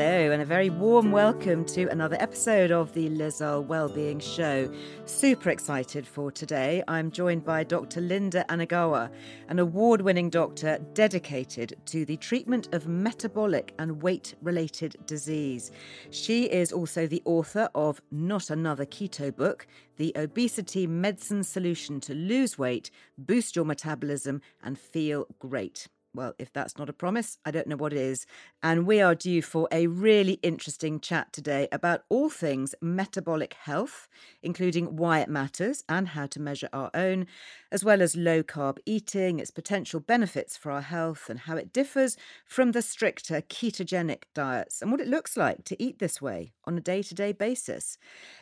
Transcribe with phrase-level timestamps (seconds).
[0.00, 4.72] Hello, and a very warm welcome to another episode of the Liz Earle Wellbeing Show.
[5.04, 6.82] Super excited for today.
[6.88, 8.00] I'm joined by Dr.
[8.00, 9.10] Linda Anegawa,
[9.50, 15.70] an award winning doctor dedicated to the treatment of metabolic and weight related disease.
[16.08, 19.66] She is also the author of Not Another Keto Book,
[19.98, 25.88] the obesity medicine solution to lose weight, boost your metabolism, and feel great.
[26.12, 28.26] Well, if that's not a promise, I don't know what is.
[28.64, 34.08] And we are due for a really interesting chat today about all things metabolic health,
[34.42, 37.28] including why it matters and how to measure our own,
[37.70, 41.72] as well as low carb eating, its potential benefits for our health, and how it
[41.72, 46.52] differs from the stricter ketogenic diets, and what it looks like to eat this way
[46.64, 47.98] on a day to day basis.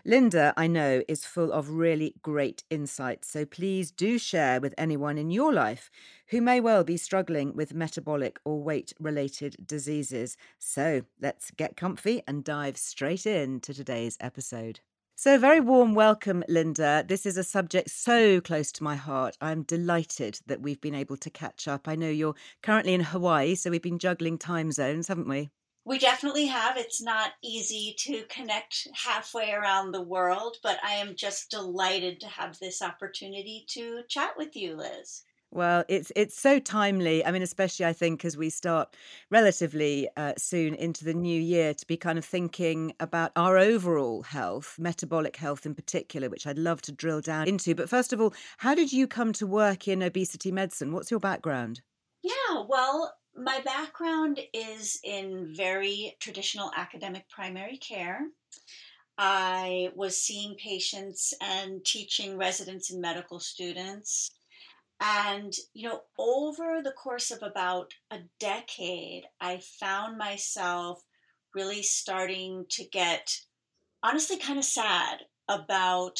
[0.06, 3.28] Linda, I know, is full of really great insights.
[3.30, 5.90] So please do share with anyone in your life
[6.30, 10.36] who may well be struggling with metabolic or weight related diseases.
[10.58, 14.80] So let's get comfy and dive straight in to today's episode.
[15.20, 17.04] So, very warm welcome, Linda.
[17.04, 19.36] This is a subject so close to my heart.
[19.40, 21.88] I'm delighted that we've been able to catch up.
[21.88, 25.50] I know you're currently in Hawaii, so we've been juggling time zones, haven't we?
[25.84, 26.76] We definitely have.
[26.76, 32.28] It's not easy to connect halfway around the world, but I am just delighted to
[32.28, 35.22] have this opportunity to chat with you, Liz.
[35.50, 37.24] Well, it's it's so timely.
[37.24, 38.94] I mean, especially I think as we start
[39.30, 44.22] relatively uh, soon into the new year to be kind of thinking about our overall
[44.22, 47.74] health, metabolic health in particular, which I'd love to drill down into.
[47.74, 50.92] But first of all, how did you come to work in obesity medicine?
[50.92, 51.80] What's your background?
[52.22, 58.20] Yeah, well, my background is in very traditional academic primary care.
[59.16, 64.30] I was seeing patients and teaching residents and medical students
[65.00, 71.04] and, you know, over the course of about a decade, I found myself
[71.54, 73.40] really starting to get
[74.02, 76.18] honestly kind of sad about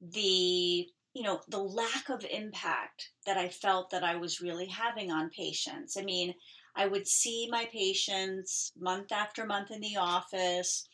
[0.00, 5.10] the you know the lack of impact that i felt that i was really having
[5.10, 5.96] on patients.
[5.96, 6.34] I mean
[6.76, 10.86] i would see my patients month after month in the office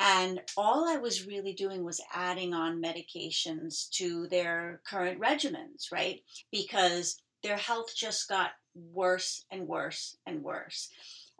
[0.00, 6.22] and all I was really doing was adding on medications to their current regimens, right?
[6.52, 10.88] Because their health just got worse and worse and worse.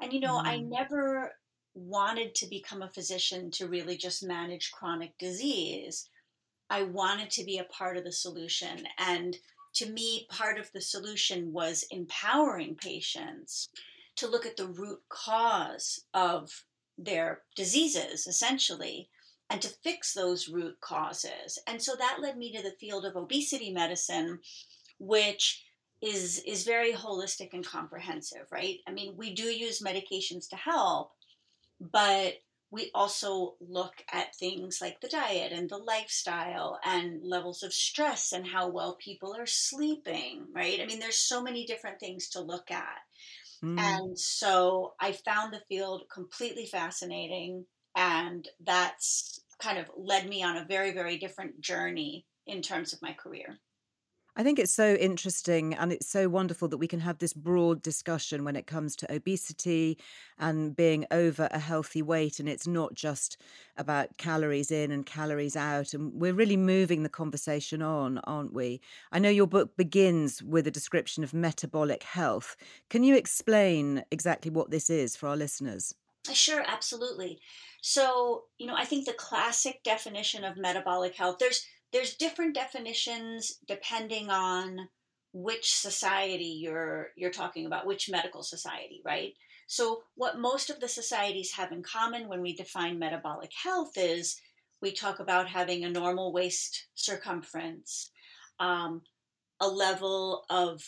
[0.00, 0.46] And, you know, mm.
[0.46, 1.32] I never
[1.74, 6.08] wanted to become a physician to really just manage chronic disease.
[6.69, 8.86] I wanted to be a part of the solution.
[8.98, 9.36] And
[9.75, 13.69] to me, part of the solution was empowering patients
[14.16, 16.64] to look at the root cause of
[16.98, 19.09] their diseases essentially
[19.50, 21.59] and to fix those root causes.
[21.66, 24.41] And so that led me to the field of obesity medicine,
[24.98, 25.64] which
[26.00, 28.78] is is very holistic and comprehensive, right?
[28.87, 31.12] I mean, we do use medications to help,
[31.81, 32.34] but
[32.70, 38.32] we also look at things like the diet and the lifestyle and levels of stress
[38.32, 40.78] and how well people are sleeping, right?
[40.81, 42.99] I mean, there's so many different things to look at.
[43.64, 43.78] Mm.
[43.78, 47.66] And so I found the field completely fascinating.
[47.96, 53.02] And that's kind of led me on a very, very different journey in terms of
[53.02, 53.58] my career.
[54.38, 57.82] I think it's so interesting and it's so wonderful that we can have this broad
[57.82, 59.99] discussion when it comes to obesity
[60.38, 62.38] and being over a healthy weight.
[62.38, 63.37] And it's not just
[63.76, 65.93] about calories in and calories out.
[65.93, 68.81] And we're really moving the conversation on, aren't we?
[69.11, 72.56] I know your book begins with a description of metabolic health.
[72.91, 75.96] Can you explain exactly what this is for our listeners?
[76.29, 77.41] Uh, sure, absolutely.
[77.81, 83.58] So, you know, I think the classic definition of metabolic health, there's there's different definitions
[83.67, 84.88] depending on
[85.32, 89.35] which society you're you're talking about, which medical society, right?
[89.67, 94.40] So, what most of the societies have in common when we define metabolic health is
[94.81, 98.11] we talk about having a normal waist circumference,
[98.61, 99.02] um,
[99.61, 100.82] a level of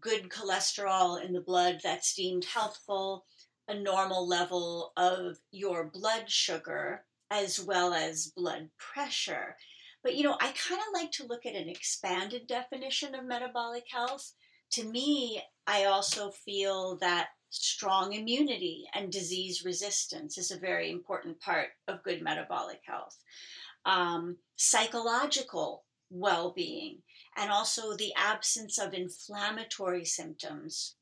[0.00, 3.24] good cholesterol in the blood that's deemed healthful,
[3.68, 9.56] a normal level of your blood sugar, as well as blood pressure.
[10.04, 13.86] But you know, I kind of like to look at an expanded definition of metabolic
[13.90, 14.34] health.
[14.72, 21.40] To me, I also feel that strong immunity and disease resistance is a very important
[21.40, 23.16] part of good metabolic health.
[23.86, 26.98] Um, psychological well being,
[27.36, 30.96] and also the absence of inflammatory symptoms,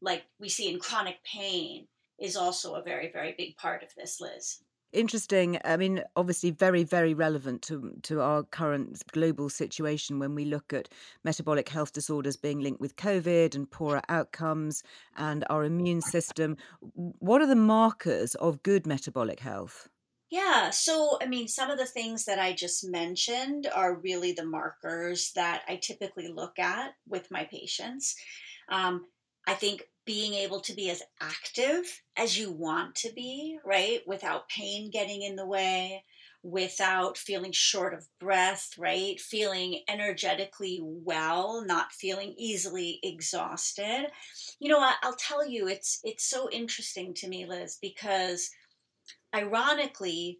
[0.00, 1.88] like we see in chronic pain,
[2.18, 4.60] is also a very, very big part of this, Liz
[4.92, 10.44] interesting i mean obviously very very relevant to to our current global situation when we
[10.44, 10.88] look at
[11.24, 14.82] metabolic health disorders being linked with covid and poorer outcomes
[15.16, 16.56] and our immune system
[16.94, 19.88] what are the markers of good metabolic health
[20.28, 24.44] yeah, so I mean, some of the things that I just mentioned are really the
[24.44, 28.16] markers that I typically look at with my patients.
[28.68, 29.06] Um,
[29.46, 34.00] I think being able to be as active as you want to be, right?
[34.06, 36.04] Without pain getting in the way,
[36.44, 39.20] without feeling short of breath, right?
[39.20, 44.06] Feeling energetically well, not feeling easily exhausted.
[44.60, 48.50] You know, I'll tell you, it's it's so interesting to me, Liz, because
[49.34, 50.38] ironically,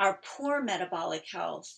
[0.00, 1.72] our poor metabolic health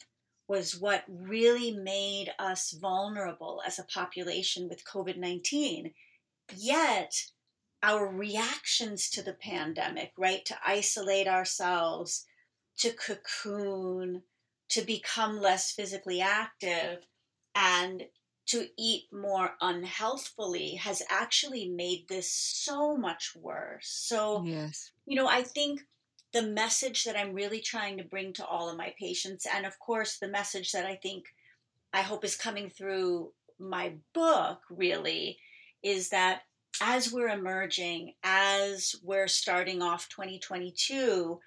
[0.49, 5.93] was what really made us vulnerable as a population with COVID 19
[6.55, 7.27] Yet,
[7.83, 12.27] our reactions to the pandemic, right, to isolate ourselves,
[12.79, 14.23] to cocoon,
[14.69, 17.07] to become less physically active,
[17.55, 18.07] and
[18.47, 23.89] to eat more unhealthfully has actually made this so much worse.
[23.89, 24.93] So, yes.
[25.05, 25.83] you know, I think
[26.33, 29.79] the message that I'm really trying to bring to all of my patients, and of
[29.79, 31.27] course, the message that I think
[31.93, 35.39] I hope is coming through my book really
[35.87, 36.41] is that
[36.83, 41.39] as we're emerging, as we're starting off 2022,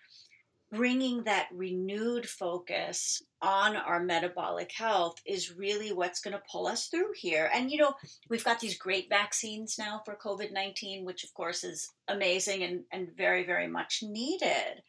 [0.71, 6.87] bringing that renewed focus on our metabolic health is really what's going to pull us
[6.87, 7.49] through here.
[7.53, 7.93] And, you know,
[8.29, 12.83] we've got these great vaccines now for COVID 19, which of course is amazing and,
[12.93, 14.83] and very, very much needed.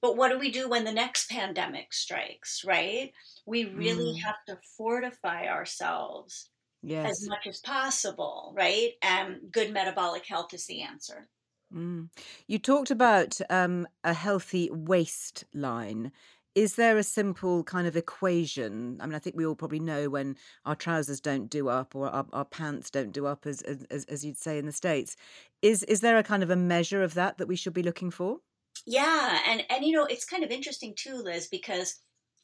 [0.00, 3.12] But what do we do when the next pandemic strikes, right?
[3.44, 4.22] We really mm.
[4.22, 6.48] have to fortify ourselves
[6.82, 7.10] yes.
[7.10, 8.92] as much as possible, right?
[9.02, 11.28] And good metabolic health is the answer.
[11.74, 12.08] Mm.
[12.46, 16.12] You talked about um, a healthy waistline.
[16.54, 18.98] Is there a simple kind of equation?
[19.00, 22.08] I mean, I think we all probably know when our trousers don't do up or
[22.08, 25.14] our, our pants don't do up, as, as as you'd say in the states.
[25.62, 28.10] Is is there a kind of a measure of that that we should be looking
[28.10, 28.38] for?
[28.86, 32.00] Yeah, and and you know it's kind of interesting too, Liz, because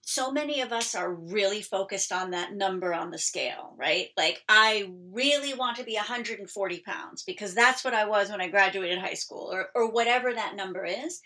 [0.06, 4.08] so many of us are really focused on that number on the scale, right?
[4.18, 8.48] Like, I really want to be 140 pounds because that's what I was when I
[8.48, 11.20] graduated high school, or, or whatever that number is.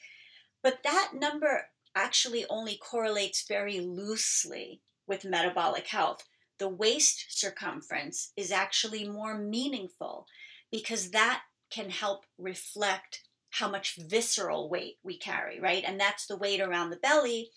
[0.62, 1.66] But that number
[1.96, 6.24] actually only correlates very loosely with metabolic health.
[6.58, 10.26] The waist circumference is actually more meaningful
[10.70, 15.82] because that can help reflect how much visceral weight we carry, right?
[15.84, 17.50] And that's the weight around the belly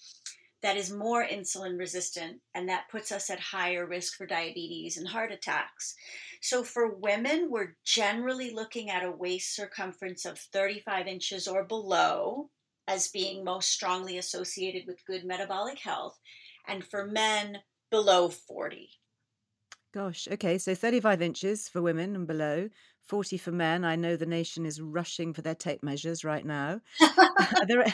[0.62, 5.08] that is more insulin resistant, and that puts us at higher risk for diabetes and
[5.08, 5.96] heart attacks.
[6.42, 12.50] So, for women, we're generally looking at a waist circumference of 35 inches or below
[12.88, 16.20] as being most strongly associated with good metabolic health,
[16.68, 18.90] and for men, below 40.
[19.94, 22.70] Gosh, okay, so 35 inches for women and below,
[23.08, 23.84] 40 for men.
[23.84, 26.80] I know the nation is rushing for their tape measures right now.
[27.02, 27.94] are, there,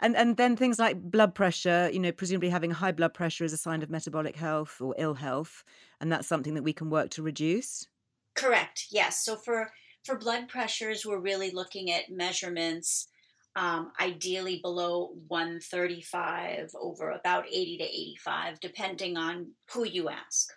[0.00, 3.52] and and then things like blood pressure, you know, presumably having high blood pressure is
[3.52, 5.64] a sign of metabolic health or ill health,
[6.00, 7.86] and that's something that we can work to reduce.
[8.34, 8.86] Correct.
[8.90, 9.24] Yes.
[9.24, 9.70] So for
[10.04, 13.08] for blood pressures, we're really looking at measurements,
[13.56, 20.52] um, ideally below 135 over about 80 to 85, depending on who you ask.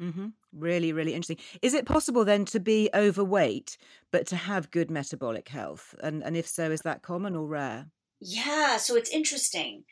[0.00, 0.28] Mm-hmm.
[0.52, 1.44] Really, really interesting.
[1.60, 3.76] Is it possible then to be overweight
[4.12, 5.94] but to have good metabolic health?
[6.02, 7.90] And and if so, is that common or rare?
[8.20, 9.84] Yeah, so it's interesting.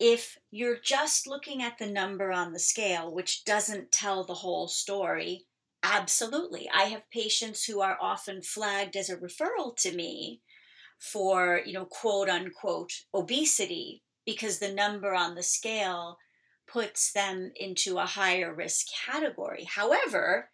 [0.00, 4.68] If you're just looking at the number on the scale, which doesn't tell the whole
[4.68, 5.44] story,
[5.82, 6.68] absolutely.
[6.74, 10.40] I have patients who are often flagged as a referral to me
[10.98, 16.18] for, you know, quote unquote obesity because the number on the scale
[16.66, 19.64] puts them into a higher risk category.
[19.64, 20.48] However,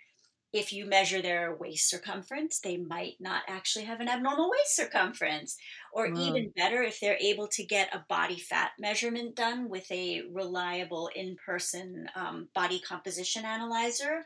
[0.52, 5.56] if you measure their waist circumference, they might not actually have an abnormal waist circumference.
[5.92, 6.20] Or wow.
[6.20, 11.10] even better, if they're able to get a body fat measurement done with a reliable
[11.14, 14.24] in person um, body composition analyzer,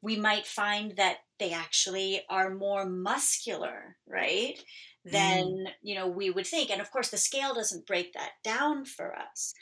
[0.00, 4.58] we might find that they actually are more muscular, right?
[5.04, 5.66] Than mm.
[5.82, 9.14] you know we would think, and of course the scale doesn't break that down for
[9.14, 9.52] us.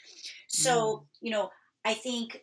[0.47, 1.05] So mm.
[1.21, 1.49] you know
[1.83, 2.41] I think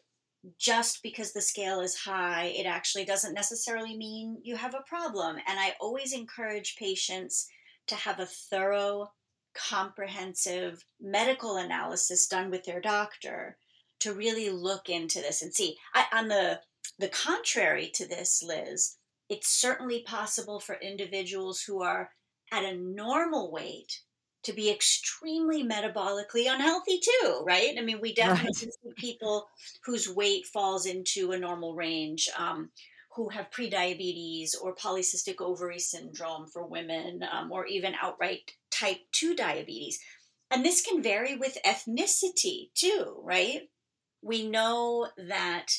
[0.59, 5.37] just because the scale is high, it actually doesn't necessarily mean you have a problem.
[5.47, 7.49] And I always encourage patients
[7.91, 9.13] to have a thorough,
[9.55, 13.59] comprehensive medical analysis done with their doctor
[14.01, 15.77] to really look into this and see.
[15.95, 16.61] I, on the
[16.99, 18.97] the contrary to this, Liz,
[19.29, 22.11] it's certainly possible for individuals who are
[22.53, 24.01] at a normal weight
[24.43, 27.75] to be extremely metabolically unhealthy too, right?
[27.79, 28.55] I mean, we definitely right.
[28.57, 29.49] see people
[29.85, 32.71] whose weight falls into a normal range, um,
[33.15, 39.35] who have prediabetes or polycystic ovary syndrome for women, um, or even outright type 2
[39.35, 39.99] diabetes.
[40.51, 43.69] And this can vary with ethnicity too, right?
[44.23, 45.73] We know that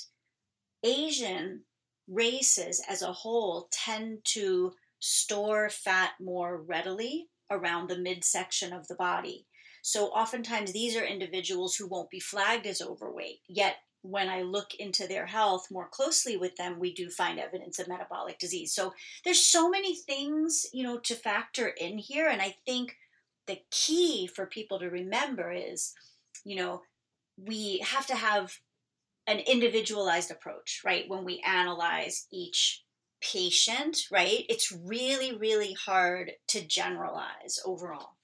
[0.83, 1.63] Asian
[2.07, 8.95] races as a whole tend to store fat more readily around the midsection of the
[8.95, 9.45] body.
[9.83, 14.73] So oftentimes these are individuals who won't be flagged as overweight, yet when I look
[14.75, 18.73] into their health more closely with them, we do find evidence of metabolic disease.
[18.73, 18.93] So
[19.23, 22.27] there's so many things, you know, to factor in here.
[22.27, 22.97] And I think
[23.47, 25.93] the key for people to remember is,
[26.43, 26.81] you know,
[27.37, 28.57] we have to have
[29.27, 31.05] an individualized approach, right?
[31.07, 32.83] When we analyze each
[33.21, 34.45] patient, right?
[34.49, 38.15] It's really, really hard to generalize overall.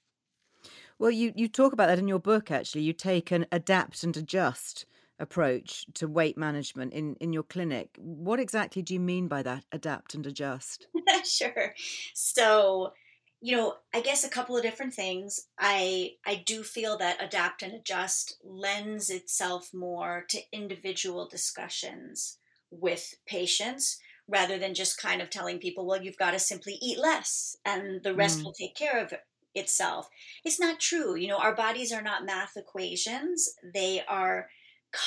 [1.00, 2.82] Well, you, you talk about that in your book, actually.
[2.82, 4.88] You take an adapt and adjust
[5.20, 7.96] approach to weight management in, in your clinic.
[7.98, 10.88] What exactly do you mean by that, adapt and adjust?
[11.26, 11.74] sure.
[12.14, 12.94] So,
[13.42, 15.48] you know, I guess a couple of different things.
[15.60, 22.38] I I do feel that adapt and adjust lends itself more to individual discussions
[22.72, 27.00] with patients rather than just kind of telling people, well, you've got to simply eat
[27.00, 28.44] less and the rest mm.
[28.44, 29.14] will take care of
[29.56, 30.10] itself.
[30.44, 31.16] It's not true.
[31.16, 34.50] You know, our bodies are not math equations, they are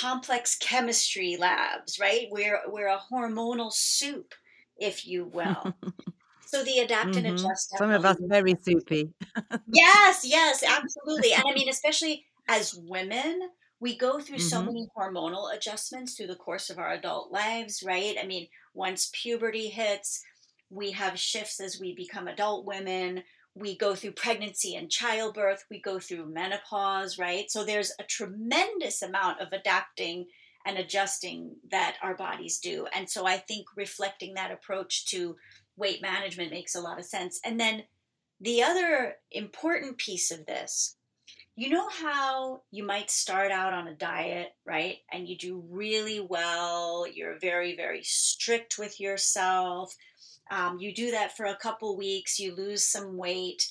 [0.00, 2.28] complex chemistry labs, right?
[2.30, 4.34] We're, we're a hormonal soup,
[4.78, 5.74] if you will.
[6.50, 7.26] So the adapt mm-hmm.
[7.26, 7.78] and adjust.
[7.78, 9.12] Some of us very soupy.
[9.72, 11.32] yes, yes, absolutely.
[11.32, 14.48] And I mean, especially as women, we go through mm-hmm.
[14.48, 18.16] so many hormonal adjustments through the course of our adult lives, right?
[18.20, 20.24] I mean, once puberty hits,
[20.70, 23.22] we have shifts as we become adult women.
[23.54, 25.64] We go through pregnancy and childbirth.
[25.70, 27.50] We go through menopause, right?
[27.50, 30.26] So there's a tremendous amount of adapting
[30.66, 32.86] and adjusting that our bodies do.
[32.94, 35.36] And so I think reflecting that approach to
[35.76, 37.40] weight management makes a lot of sense.
[37.44, 37.84] And then
[38.40, 40.96] the other important piece of this
[41.60, 44.96] you know how you might start out on a diet, right?
[45.12, 47.06] And you do really well.
[47.06, 49.94] You're very, very strict with yourself.
[50.50, 53.68] Um, you do that for a couple weeks, you lose some weight,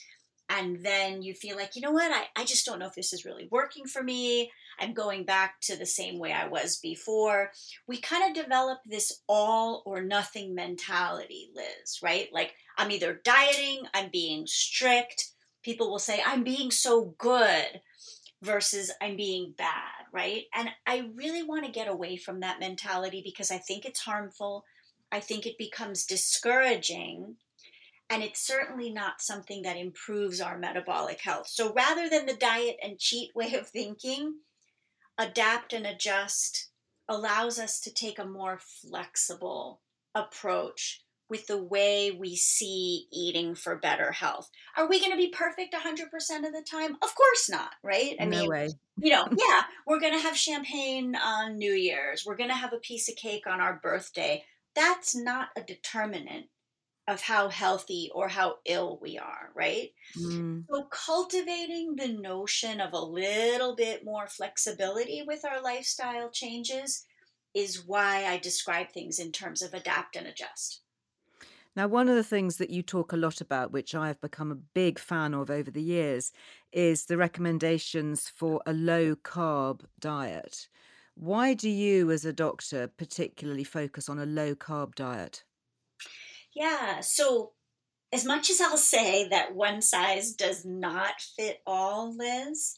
[0.50, 3.13] and then you feel like, you know what, I, I just don't know if this
[3.13, 4.51] is really working for me.
[4.79, 7.51] I'm going back to the same way I was before.
[7.88, 12.29] We kind of develop this all or nothing mentality, Liz, right?
[12.31, 15.31] Like, I'm either dieting, I'm being strict,
[15.63, 17.81] people will say, I'm being so good
[18.41, 20.43] versus I'm being bad, right?
[20.55, 24.63] And I really want to get away from that mentality because I think it's harmful.
[25.12, 27.38] I think it becomes discouraging.
[28.10, 31.48] And it's certainly not something that improves our metabolic health.
[31.48, 34.36] So rather than the diet and cheat way of thinking,
[35.18, 36.70] adapt and adjust
[37.08, 39.82] allows us to take a more flexible
[40.16, 44.50] approach with the way we see eating for better health.
[44.75, 46.04] Are we going to be perfect 100%
[46.48, 46.98] of the time?
[47.04, 48.16] Of course not, right?
[48.20, 48.70] I no mean, way.
[48.98, 52.24] you know, yeah, we're going to have champagne on New Year's.
[52.25, 54.44] We're going to have a piece of cake on our birthday.
[54.75, 56.49] That's not a determinant
[57.07, 59.93] of how healthy or how ill we are, right?
[60.15, 60.69] Mm.
[60.69, 67.05] So, cultivating the notion of a little bit more flexibility with our lifestyle changes
[67.53, 70.83] is why I describe things in terms of adapt and adjust.
[71.75, 74.51] Now, one of the things that you talk a lot about, which I have become
[74.51, 76.31] a big fan of over the years,
[76.71, 80.69] is the recommendations for a low carb diet.
[81.19, 85.43] Why do you, as a doctor, particularly focus on a low carb diet?
[86.55, 87.51] Yeah, so
[88.13, 92.77] as much as I'll say that one size does not fit all, Liz,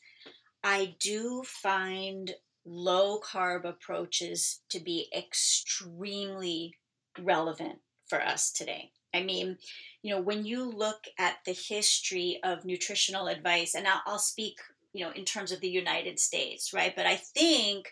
[0.63, 2.31] I do find
[2.65, 6.73] low carb approaches to be extremely
[7.19, 8.89] relevant for us today.
[9.13, 9.59] I mean,
[10.01, 14.57] you know, when you look at the history of nutritional advice, and I'll, I'll speak,
[14.93, 16.95] you know, in terms of the United States, right?
[16.95, 17.91] But I think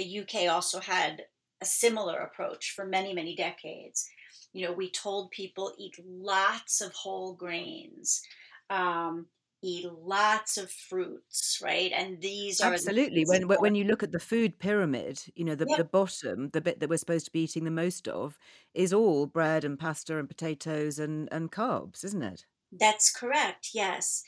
[0.00, 1.24] the UK also had
[1.60, 4.08] a similar approach for many, many decades.
[4.54, 8.22] You know, we told people eat lots of whole grains,
[8.70, 9.26] um,
[9.62, 11.92] eat lots of fruits, right?
[11.94, 15.66] And these are absolutely when when you look at the food pyramid, you know, the
[15.68, 15.76] yep.
[15.76, 18.38] the bottom, the bit that we're supposed to be eating the most of,
[18.72, 22.46] is all bread and pasta and potatoes and and carbs, isn't it?
[22.72, 23.70] That's correct.
[23.74, 24.24] Yes.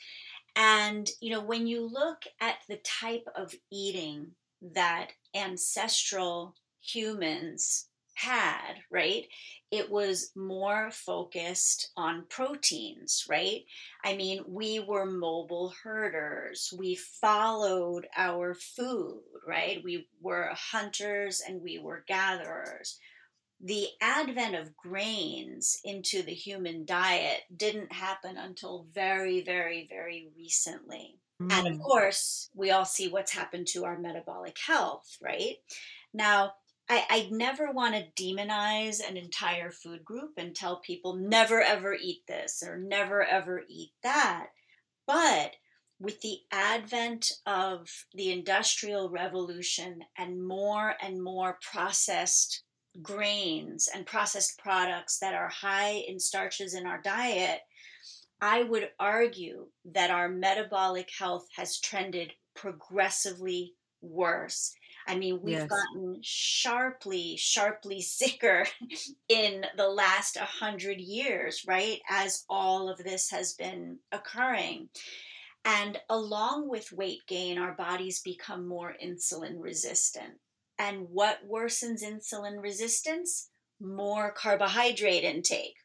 [0.55, 4.35] And you know, when you look at the type of eating
[4.73, 9.25] that ancestral humans had, right?
[9.71, 13.61] It was more focused on proteins, right?
[14.03, 16.71] I mean, we were mobile herders.
[16.77, 19.81] We followed our food, right?
[19.83, 22.99] We were hunters and we were gatherers.
[23.65, 31.15] The advent of grains into the human diet didn't happen until very, very, very recently.
[31.47, 31.53] Mm.
[31.53, 31.83] And of mm.
[31.83, 35.57] course, we all see what's happened to our metabolic health, right?
[36.13, 36.53] Now,
[36.89, 41.93] I, I never want to demonize an entire food group and tell people never ever
[41.93, 44.47] eat this or never ever eat that.
[45.07, 45.55] But
[45.99, 52.63] with the advent of the Industrial Revolution and more and more processed
[53.01, 57.61] grains and processed products that are high in starches in our diet,
[58.43, 64.75] I would argue that our metabolic health has trended progressively worse.
[65.07, 65.69] I mean, we've yes.
[65.69, 68.65] gotten sharply, sharply sicker
[69.29, 72.01] in the last 100 years, right?
[72.09, 74.89] As all of this has been occurring.
[75.63, 80.33] And along with weight gain, our bodies become more insulin resistant.
[80.77, 83.51] And what worsens insulin resistance?
[83.79, 85.75] More carbohydrate intake.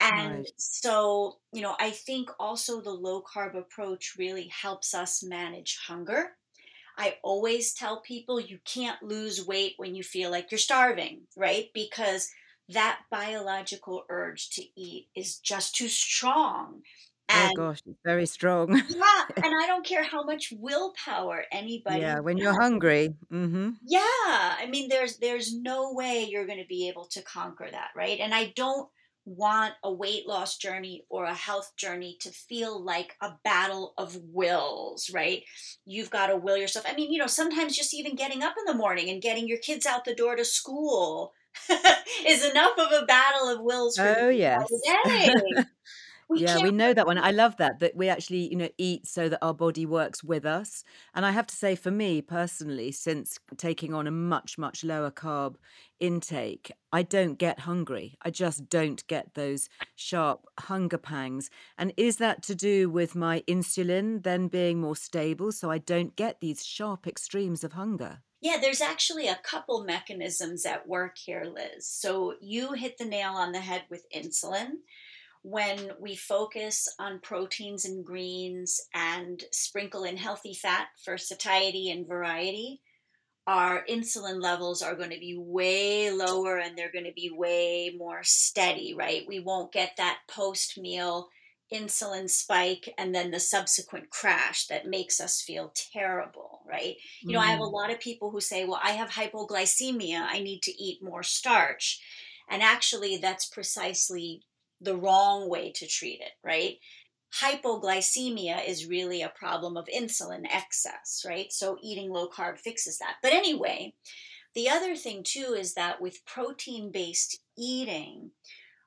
[0.00, 0.52] And right.
[0.56, 6.32] so, you know, I think also the low carb approach really helps us manage hunger
[6.98, 11.66] I always tell people you can't lose weight when you feel like you're starving, right?
[11.74, 12.30] Because
[12.70, 16.82] that biological urge to eat is just too strong.
[17.28, 18.70] Oh, and, oh gosh, it's very strong.
[18.88, 22.00] yeah, and I don't care how much willpower anybody.
[22.00, 22.44] Yeah, when has.
[22.44, 23.14] you're hungry.
[23.32, 23.70] Mm-hmm.
[23.84, 24.00] Yeah,
[24.58, 28.20] I mean, there's there's no way you're going to be able to conquer that, right?
[28.20, 28.88] And I don't
[29.26, 34.16] want a weight loss journey or a health journey to feel like a battle of
[34.32, 35.42] wills, right?
[35.84, 36.86] You've got to will yourself.
[36.88, 39.58] I mean, you know, sometimes just even getting up in the morning and getting your
[39.58, 41.32] kids out the door to school
[42.26, 44.66] is enough of a battle of wills for oh, yes.
[46.28, 47.18] We yeah, we know that one.
[47.18, 50.44] I love that that we actually, you know, eat so that our body works with
[50.44, 50.82] us.
[51.14, 55.12] And I have to say, for me personally, since taking on a much much lower
[55.12, 55.54] carb
[56.00, 58.16] intake, I don't get hungry.
[58.22, 61.48] I just don't get those sharp hunger pangs.
[61.78, 66.16] And is that to do with my insulin then being more stable, so I don't
[66.16, 68.22] get these sharp extremes of hunger?
[68.40, 71.88] Yeah, there's actually a couple mechanisms at work here, Liz.
[71.88, 74.72] So you hit the nail on the head with insulin
[75.48, 82.08] when we focus on proteins and greens and sprinkle in healthy fat for satiety and
[82.08, 82.80] variety,
[83.46, 87.94] our insulin levels are going to be way lower and they're going to be way
[87.96, 89.22] more steady, right?
[89.28, 91.28] We won't get that post meal
[91.72, 96.96] insulin spike and then the subsequent crash that makes us feel terrible, right?
[97.22, 97.72] You know, I have a mm.
[97.72, 102.00] lot of people who say, well, I have hypoglycemia, I need to eat more starch.
[102.50, 104.42] And actually, that's precisely
[104.80, 106.78] the wrong way to treat it, right?
[107.40, 111.52] Hypoglycemia is really a problem of insulin excess, right?
[111.52, 113.16] So eating low carb fixes that.
[113.22, 113.94] But anyway,
[114.54, 118.30] the other thing too is that with protein based eating,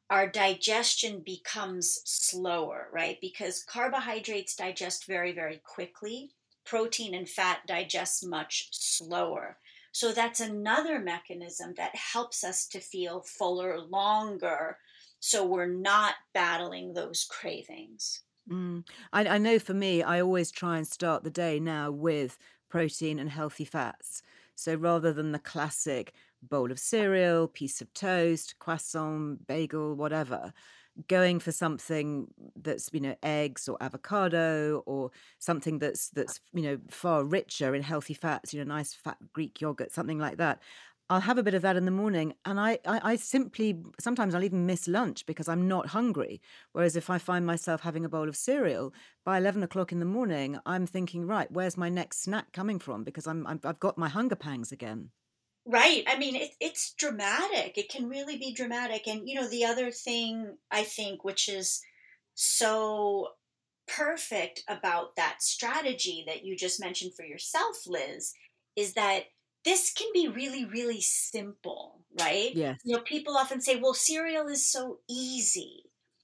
[0.10, 3.18] our digestion becomes slower, right?
[3.22, 6.32] Because carbohydrates digest very, very quickly.
[6.66, 9.58] Protein and fat digest much slower.
[9.92, 14.78] So that's another mechanism that helps us to feel fuller longer
[15.20, 18.22] so we're not battling those cravings.
[18.50, 18.86] Mm.
[19.14, 22.38] I, I know for me, I always try and start the day now with
[22.70, 24.22] protein and healthy fats.
[24.56, 30.54] So rather than the classic bowl of cereal, piece of toast, croissant, bagel, whatever,
[31.08, 36.78] going for something that's you know eggs or avocado or something that's that's you know
[36.90, 40.60] far richer in healthy fats, you know, nice fat Greek yogurt, something like that.
[41.10, 44.36] I'll have a bit of that in the morning, and I, I, I, simply sometimes
[44.36, 46.40] I'll even miss lunch because I'm not hungry.
[46.74, 48.94] Whereas if I find myself having a bowl of cereal
[49.26, 53.04] by eleven o'clock in the morning, I'm thinking, right, where's my next snack coming from?
[53.04, 55.10] Because I'm, i have got my hunger pangs again.
[55.66, 56.04] Right.
[56.08, 57.78] I mean, it, it's dramatic.
[57.78, 59.08] It can really be dramatic.
[59.08, 61.82] And you know, the other thing I think, which is
[62.36, 63.30] so
[63.88, 68.34] perfect about that strategy that you just mentioned for yourself, Liz,
[68.76, 69.26] is that
[69.66, 72.56] this can be really, really simple, right?
[72.56, 72.76] Yeah.
[72.84, 75.84] You know, people often say, well, cereal is so easy.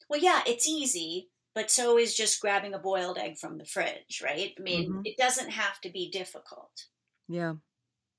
[0.09, 4.21] Well, yeah, it's easy, but so is just grabbing a boiled egg from the fridge,
[4.23, 4.53] right?
[4.57, 5.01] I mean, mm-hmm.
[5.03, 6.85] it doesn't have to be difficult.
[7.27, 7.55] Yeah.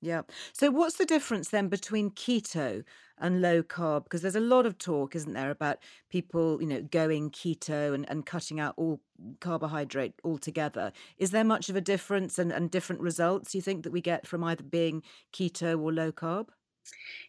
[0.06, 0.22] Yeah.
[0.52, 2.84] So, what's the difference then between keto
[3.18, 4.04] and low carb?
[4.04, 5.78] Because there's a lot of talk, isn't there, about
[6.10, 9.00] people, you know, going keto and, and cutting out all
[9.40, 10.92] carbohydrate altogether.
[11.18, 14.28] Is there much of a difference and, and different results you think that we get
[14.28, 16.50] from either being keto or low carb?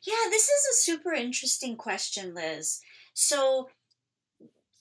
[0.06, 2.80] Yeah, this is a super interesting question, Liz.
[3.16, 3.70] So,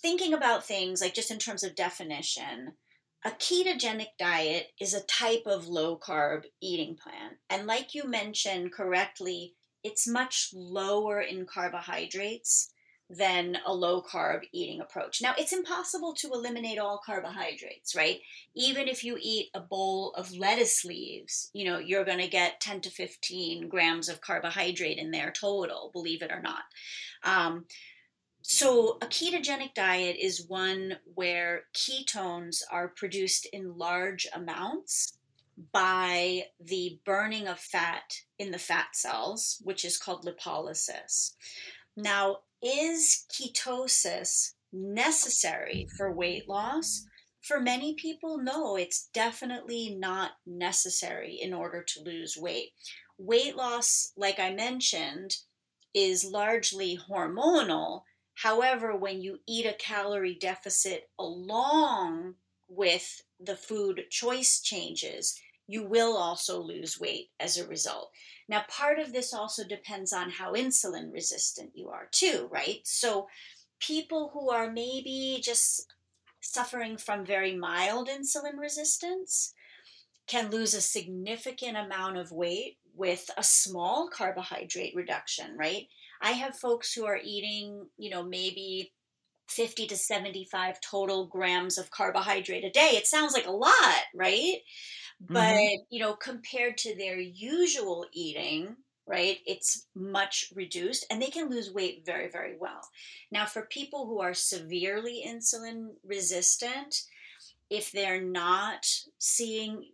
[0.02, 2.74] thinking about things like just in terms of definition,
[3.26, 7.32] a ketogenic diet is a type of low carb eating plan.
[7.50, 12.70] And like you mentioned correctly, it's much lower in carbohydrates
[13.10, 15.20] than a low carb eating approach.
[15.20, 18.20] Now, it's impossible to eliminate all carbohydrates, right?
[18.54, 22.60] Even if you eat a bowl of lettuce leaves, you know, you're going to get
[22.60, 26.62] 10 to 15 grams of carbohydrate in there total, believe it or not.
[27.24, 27.64] Um,
[28.48, 35.18] so, a ketogenic diet is one where ketones are produced in large amounts
[35.72, 41.32] by the burning of fat in the fat cells, which is called lipolysis.
[41.96, 47.04] Now, is ketosis necessary for weight loss?
[47.42, 52.74] For many people, no, it's definitely not necessary in order to lose weight.
[53.18, 55.34] Weight loss, like I mentioned,
[55.92, 58.02] is largely hormonal.
[58.36, 62.34] However, when you eat a calorie deficit along
[62.68, 68.10] with the food choice changes, you will also lose weight as a result.
[68.48, 72.80] Now, part of this also depends on how insulin resistant you are, too, right?
[72.84, 73.26] So,
[73.80, 75.92] people who are maybe just
[76.40, 79.54] suffering from very mild insulin resistance
[80.26, 85.88] can lose a significant amount of weight with a small carbohydrate reduction, right?
[86.20, 88.92] I have folks who are eating, you know, maybe
[89.48, 92.92] 50 to 75 total grams of carbohydrate a day.
[92.94, 94.56] It sounds like a lot, right?
[95.20, 95.82] But, mm-hmm.
[95.90, 98.76] you know, compared to their usual eating,
[99.06, 102.80] right, it's much reduced and they can lose weight very, very well.
[103.30, 107.02] Now, for people who are severely insulin resistant,
[107.70, 108.86] if they're not
[109.18, 109.86] seeing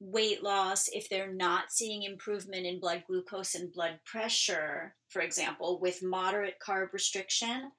[0.00, 5.80] weight loss, if they're not seeing improvement in blood glucose and blood pressure, for example,
[5.80, 7.72] with moderate carb restriction,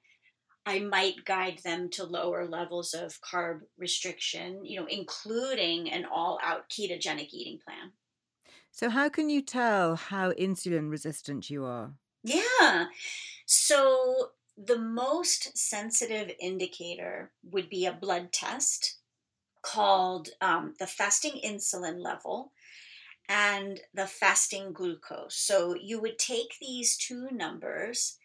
[0.66, 6.38] I might guide them to lower levels of carb restriction, you know, including an all
[6.42, 7.94] out ketogenic eating plan.
[8.70, 11.98] So, how can you tell how insulin resistant you are?
[12.22, 12.86] Yeah.
[13.46, 18.97] So, the most sensitive indicator would be a blood test
[19.72, 22.52] called um, the fasting insulin level
[23.28, 25.36] and the fasting glucose.
[25.36, 28.18] So, you would take these two numbers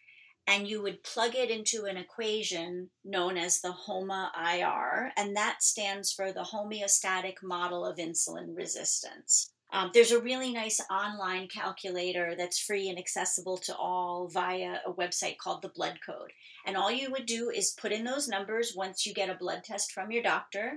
[0.46, 5.62] and you would plug it into an equation known as the HOMA IR, and that
[5.62, 9.52] stands for the homeostatic model of insulin resistance.
[9.72, 14.92] Um, there's a really nice online calculator that's free and accessible to all via a
[14.92, 16.32] website called the Blood Code.
[16.66, 19.64] And all you would do is put in those numbers once you get a blood
[19.64, 20.74] test from your doctor.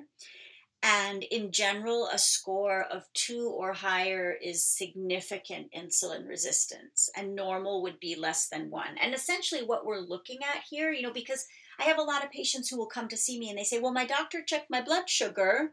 [0.84, 7.82] And in general, a score of two or higher is significant insulin resistance, and normal
[7.82, 8.96] would be less than one.
[9.02, 11.48] And essentially, what we're looking at here, you know, because
[11.80, 13.80] I have a lot of patients who will come to see me and they say,
[13.80, 15.72] Well, my doctor checked my blood sugar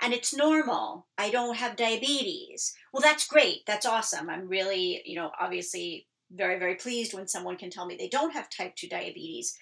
[0.00, 1.06] and it's normal.
[1.16, 2.74] I don't have diabetes.
[2.92, 3.64] Well, that's great.
[3.66, 4.28] That's awesome.
[4.28, 8.32] I'm really, you know, obviously very, very pleased when someone can tell me they don't
[8.32, 9.56] have type 2 diabetes.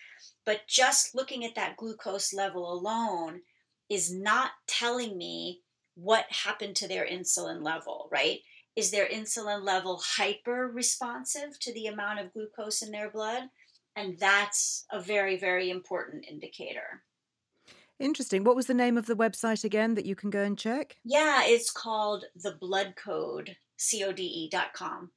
[0.44, 3.42] But just looking at that glucose level alone,
[3.92, 5.60] is not telling me
[5.94, 8.40] what happened to their insulin level, right?
[8.74, 13.42] Is their insulin level hyper responsive to the amount of glucose in their blood?
[13.94, 17.02] And that's a very, very important indicator.
[18.00, 18.44] Interesting.
[18.44, 20.96] What was the name of the website again that you can go and check?
[21.04, 25.10] Yeah, it's called the blood code, code.com.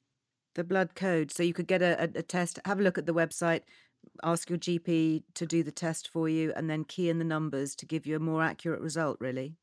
[0.54, 1.32] The blood code.
[1.32, 3.62] So you could get a, a, a test, have a look at the website,
[4.22, 7.74] ask your GP to do the test for you and then key in the numbers
[7.76, 9.54] to give you a more accurate result, really.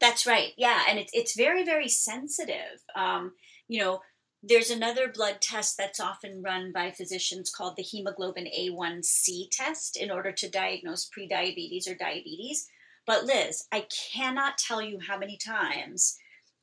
[0.00, 0.52] That's right.
[0.56, 0.82] Yeah.
[0.88, 2.82] And it's, it's very, very sensitive.
[2.96, 3.32] Um,
[3.68, 4.00] you know,
[4.44, 10.10] There's another blood test that's often run by physicians called the hemoglobin A1C test in
[10.10, 12.66] order to diagnose prediabetes or diabetes.
[13.06, 16.16] But Liz, I cannot tell you how many times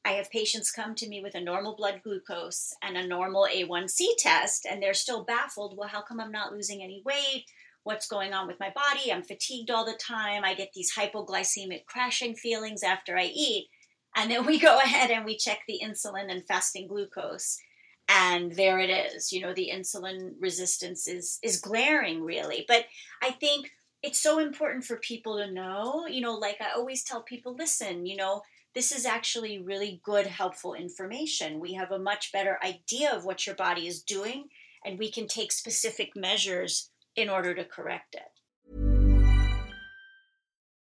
[0.06, 4.08] I have patients come to me with a normal blood glucose and a normal A1C
[4.18, 5.78] test, and they're still baffled.
[5.78, 7.46] Well, how come I'm not losing any weight?
[7.84, 9.12] What's going on with my body?
[9.12, 10.44] I'm fatigued all the time.
[10.44, 13.68] I get these hypoglycemic crashing feelings after I eat.
[14.16, 17.58] And then we go ahead and we check the insulin and fasting glucose.
[18.08, 19.32] And there it is.
[19.32, 22.66] You know, the insulin resistance is is glaring really.
[22.68, 22.86] But
[23.22, 23.70] I think
[24.02, 28.06] it's so important for people to know, you know, like I always tell people, listen,
[28.06, 28.42] you know,
[28.76, 31.60] this is actually really good, helpful information.
[31.60, 34.46] We have a much better idea of what your body is doing,
[34.86, 38.22] and we can take specific measures in order to correct it.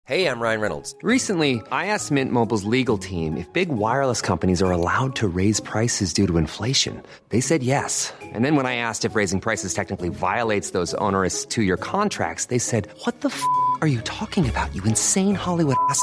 [0.04, 0.94] Hey, I'm Ryan Reynolds.
[1.02, 5.60] Recently, I asked Mint Mobile's legal team if big wireless companies are allowed to raise
[5.60, 7.02] prices due to inflation.
[7.28, 8.14] They said yes.
[8.22, 12.46] And then when I asked if raising prices technically violates those onerous two year contracts,
[12.46, 13.42] they said, What the f
[13.82, 16.02] are you talking about, you insane Hollywood ass?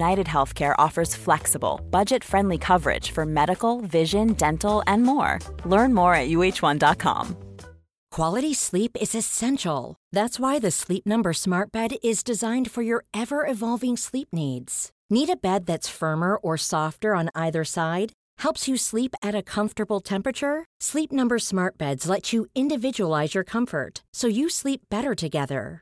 [0.01, 5.39] United Healthcare offers flexible, budget friendly coverage for medical, vision, dental, and more.
[5.65, 7.25] Learn more at uh1.com.
[8.17, 9.95] Quality sleep is essential.
[10.17, 14.91] That's why the Sleep Number Smart Bed is designed for your ever evolving sleep needs.
[15.09, 18.11] Need a bed that's firmer or softer on either side?
[18.43, 20.65] Helps you sleep at a comfortable temperature?
[20.81, 25.81] Sleep Number Smart Beds let you individualize your comfort so you sleep better together.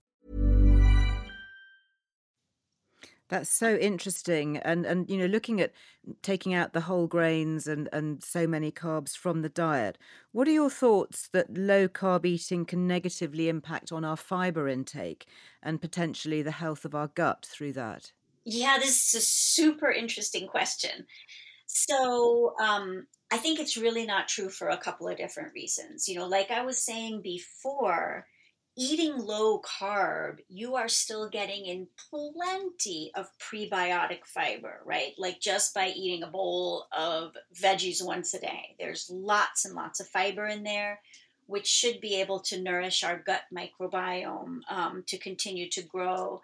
[3.31, 5.73] That's so interesting, and and you know, looking at
[6.21, 9.97] taking out the whole grains and and so many carbs from the diet.
[10.33, 15.27] What are your thoughts that low carb eating can negatively impact on our fiber intake
[15.63, 18.11] and potentially the health of our gut through that?
[18.45, 21.05] Yeah, this is a super interesting question.
[21.67, 26.07] So, um, I think it's really not true for a couple of different reasons.
[26.07, 28.27] You know, like I was saying before,
[28.81, 35.13] eating low carb, you are still getting in plenty of prebiotic fiber, right?
[35.19, 38.75] Like just by eating a bowl of veggies once a day.
[38.79, 40.99] There's lots and lots of fiber in there,
[41.45, 46.41] which should be able to nourish our gut microbiome um, to continue to grow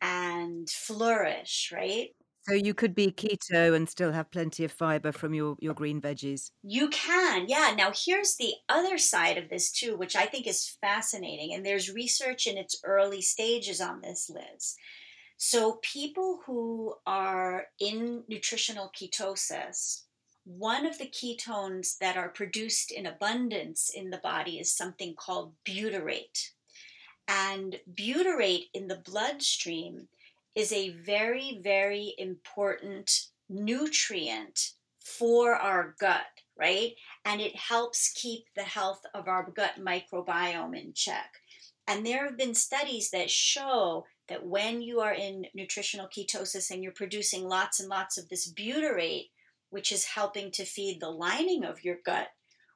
[0.00, 2.12] and flourish, right?
[2.48, 6.00] So you could be keto and still have plenty of fiber from your, your green
[6.00, 6.50] veggies.
[6.62, 7.74] You can, yeah.
[7.76, 11.52] Now, here's the other side of this, too, which I think is fascinating.
[11.52, 14.76] And there's research in its early stages on this, Liz.
[15.36, 20.04] So, people who are in nutritional ketosis,
[20.44, 25.52] one of the ketones that are produced in abundance in the body is something called
[25.66, 26.52] butyrate.
[27.28, 30.08] And butyrate in the bloodstream
[30.54, 33.10] is a very, very important
[33.48, 36.26] nutrient for our gut,
[36.58, 36.92] right?
[37.24, 41.30] And it helps keep the health of our gut microbiome in check.
[41.86, 46.82] And there have been studies that show that when you are in nutritional ketosis and
[46.82, 49.30] you're producing lots and lots of this butyrate,
[49.70, 52.28] which is helping to feed the lining of your gut,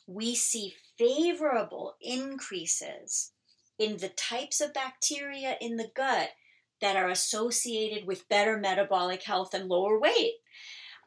[0.07, 3.33] we see favorable increases
[3.79, 6.31] in the types of bacteria in the gut
[6.83, 10.35] that are associated with better metabolic health and lower weight.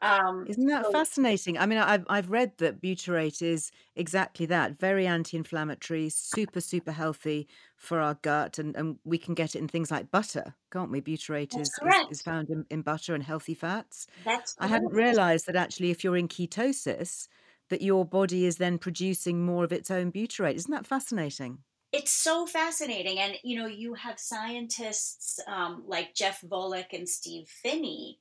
[0.02, 1.56] Um, Isn't that so, fascinating?
[1.56, 7.48] I mean, I've I've read that butyrate is exactly that, very anti-inflammatory, super super healthy
[7.76, 11.00] for our gut, and, and we can get it in things like butter, can't we?
[11.00, 14.06] Butyrate is, is, is found in, in butter and healthy fats.
[14.24, 17.28] That's I hadn't realised that actually, if you're in ketosis,
[17.70, 20.56] that your body is then producing more of its own butyrate.
[20.56, 21.60] Isn't that fascinating?
[21.96, 23.18] It's so fascinating.
[23.18, 28.18] And, you know, you have scientists um, like Jeff Volek and Steve Phinney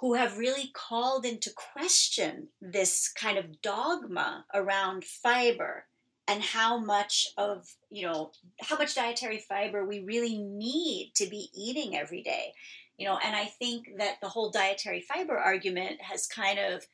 [0.00, 5.84] who have really called into question this kind of dogma around fiber
[6.26, 8.30] and how much of you know
[8.60, 12.52] how much dietary fiber we really need to be eating every day
[12.96, 16.86] you know and i think that the whole dietary fiber argument has kind of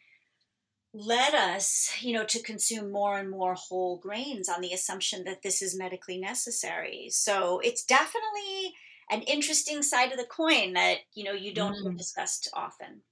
[0.96, 5.42] led us you know to consume more and more whole grains on the assumption that
[5.42, 8.72] this is medically necessary so it's definitely
[9.10, 11.82] an interesting side of the coin that you know you don't mm.
[11.82, 13.02] hear discussed often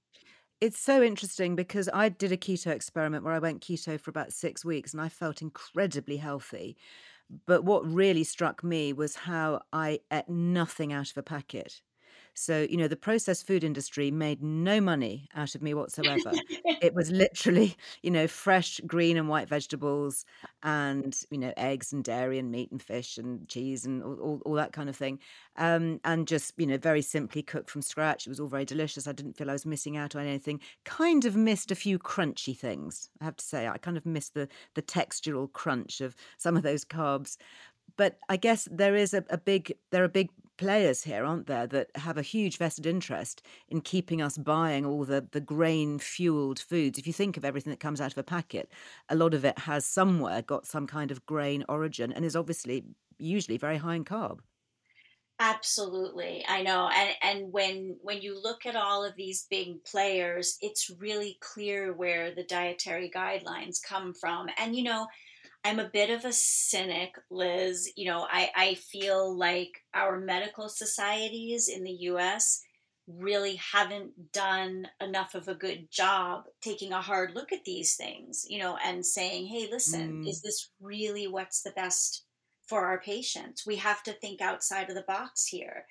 [0.61, 4.33] it's so interesting because I did a keto experiment where I went keto for about
[4.33, 6.77] six weeks and I felt incredibly healthy.
[7.45, 11.81] But what really struck me was how I ate nothing out of a packet.
[12.37, 16.31] So, you know, the processed food industry made no money out of me whatsoever.
[16.81, 20.25] it was literally, you know, fresh green and white vegetables
[20.61, 24.41] and, you know, eggs and dairy and meat and fish and cheese and all, all,
[24.45, 25.19] all that kind of thing.
[25.55, 28.27] Um, and just, you know, very simply cooked from scratch.
[28.27, 29.07] It was all very delicious.
[29.07, 30.59] I didn't feel I was missing out on anything.
[30.83, 33.67] Kind of missed a few crunchy things, I have to say.
[33.67, 37.37] I kind of missed the, the textural crunch of some of those carbs
[37.97, 41.67] but I guess there is a, a, big there are big players here, aren't there,
[41.67, 46.59] that have a huge vested interest in keeping us buying all the, the grain fueled
[46.59, 46.97] foods.
[46.97, 48.71] If you think of everything that comes out of a packet,
[49.09, 52.83] a lot of it has somewhere got some kind of grain origin and is obviously
[53.17, 54.39] usually very high in carb.
[55.39, 56.45] Absolutely.
[56.47, 56.89] I know.
[56.95, 61.91] And and when when you look at all of these big players, it's really clear
[61.91, 64.47] where the dietary guidelines come from.
[64.57, 65.07] And you know,
[65.65, 67.91] I'm a bit of a cynic, Liz.
[67.97, 72.61] You know, I, I feel like our medical societies in the US
[73.07, 78.45] really haven't done enough of a good job taking a hard look at these things,
[78.47, 80.29] you know, and saying, hey, listen, mm.
[80.29, 82.25] is this really what's the best
[82.67, 83.65] for our patients?
[83.65, 85.85] We have to think outside of the box here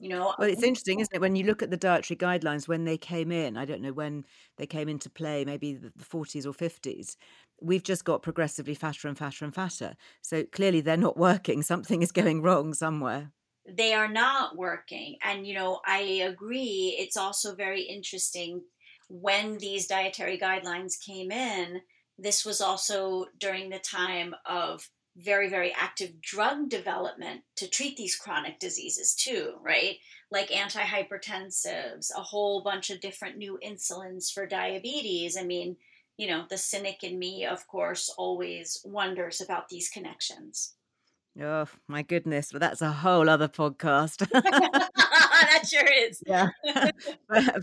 [0.00, 2.84] you know well it's interesting isn't it when you look at the dietary guidelines when
[2.84, 4.24] they came in i don't know when
[4.56, 7.16] they came into play maybe the 40s or 50s
[7.60, 9.96] we've just got progressively fatter and fatter and fatter.
[10.22, 11.62] So clearly they're not working.
[11.62, 13.32] Something is going wrong somewhere.
[13.70, 15.16] They are not working.
[15.22, 16.96] And you know i agree.
[16.98, 18.62] It's also very interesting
[19.08, 21.80] when these dietary guidelines came in
[22.18, 28.16] this was also during the time of very, very active drug development to treat these
[28.16, 29.96] chronic diseases too, right?
[30.30, 35.36] Like antihypertensives, a whole bunch of different new insulins for diabetes.
[35.36, 35.76] I mean,
[36.18, 40.74] you know, the cynic in me, of course, always wonders about these connections.
[41.40, 42.52] Oh my goodness!
[42.52, 44.26] Well, that's a whole other podcast.
[45.52, 46.22] that sure is.
[46.26, 46.48] Yeah,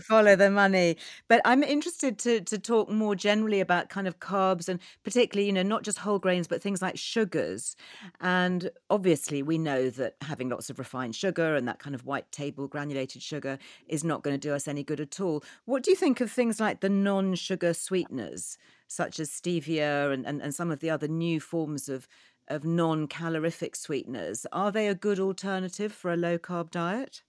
[0.00, 0.96] follow the money.
[1.28, 5.52] But I'm interested to to talk more generally about kind of carbs and particularly, you
[5.52, 7.76] know, not just whole grains, but things like sugars.
[8.20, 12.30] And obviously, we know that having lots of refined sugar and that kind of white
[12.32, 13.58] table granulated sugar
[13.88, 15.42] is not going to do us any good at all.
[15.64, 18.58] What do you think of things like the non-sugar sweeteners?
[18.88, 22.06] Such as stevia and, and, and some of the other new forms of
[22.48, 24.46] of non calorific sweeteners.
[24.52, 27.22] Are they a good alternative for a low carb diet?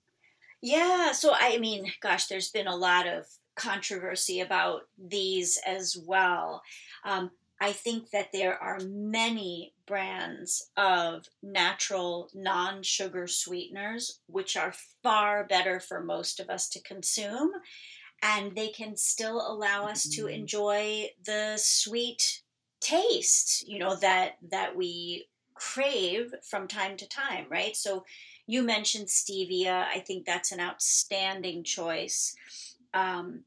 [0.62, 6.62] Yeah, so I mean, gosh, there's been a lot of controversy about these as well.
[7.06, 14.74] Um, I think that there are many brands of natural non sugar sweeteners which are
[15.02, 17.52] far better for most of us to consume.
[18.22, 20.34] And they can still allow us to mm-hmm.
[20.34, 22.42] enjoy the sweet
[22.80, 28.04] taste you know that that we crave from time to time right so
[28.48, 29.86] you mentioned stevia.
[29.94, 32.36] I think that's an outstanding choice.
[32.94, 33.44] Um,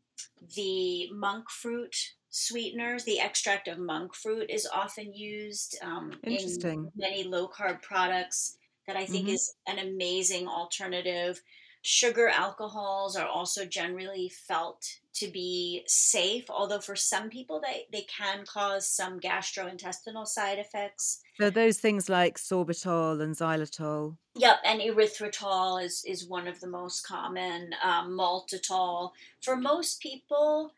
[0.55, 1.97] the monk fruit
[2.31, 8.57] sweeteners the extract of monk fruit is often used um, in many low carb products
[8.87, 9.35] that i think mm-hmm.
[9.35, 11.43] is an amazing alternative
[11.83, 18.03] Sugar alcohols are also generally felt to be safe, although for some people they, they
[18.03, 21.21] can cause some gastrointestinal side effects.
[21.39, 24.17] So those things like sorbitol and xylitol.
[24.37, 27.75] Yep, and erythritol is, is one of the most common.
[27.83, 29.13] Um, maltitol.
[29.43, 30.73] For most people,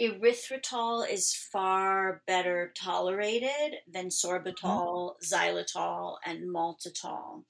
[0.00, 4.26] erythritol is far better tolerated than mm-hmm.
[4.28, 7.44] sorbitol, xylitol, and maltitol.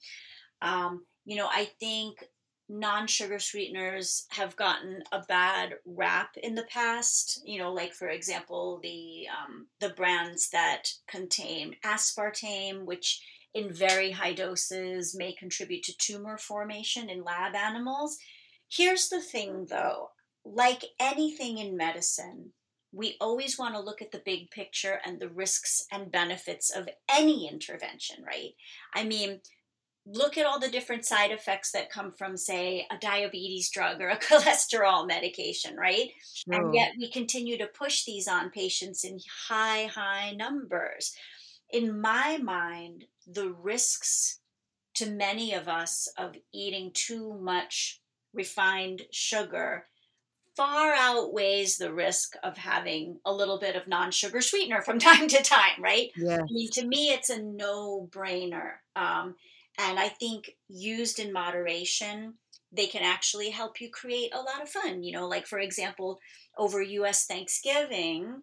[0.61, 2.23] Um, you know, I think
[2.69, 7.41] non-sugar sweeteners have gotten a bad rap in the past.
[7.43, 13.21] You know like for example the um, the brands that contain aspartame which
[13.55, 18.19] in very high doses may contribute to tumor formation in lab animals.
[18.69, 20.11] Here's the thing though.
[20.45, 22.53] Like anything in medicine
[22.91, 26.89] we always want to look at the big picture and the risks and benefits of
[27.09, 28.53] any intervention, right?
[28.95, 29.41] I mean,
[30.11, 34.09] look at all the different side effects that come from, say, a diabetes drug or
[34.09, 36.09] a cholesterol medication, right?
[36.33, 36.55] Sure.
[36.55, 41.15] And yet we continue to push these on patients in high, high numbers.
[41.71, 44.39] In my mind, the risks
[44.95, 48.01] to many of us of eating too much
[48.33, 49.85] refined sugar
[50.55, 55.41] far outweighs the risk of having a little bit of non-sugar sweetener from time to
[55.41, 56.39] time right yeah.
[56.41, 59.35] i mean to me it's a no-brainer um,
[59.79, 62.33] and I think used in moderation,
[62.71, 65.03] they can actually help you create a lot of fun.
[65.03, 66.19] You know, like for example,
[66.57, 68.41] over US Thanksgiving,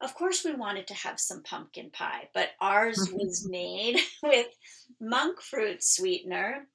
[0.00, 3.18] of course we wanted to have some pumpkin pie, but ours mm-hmm.
[3.18, 4.46] was made with
[5.00, 6.68] monk fruit sweetener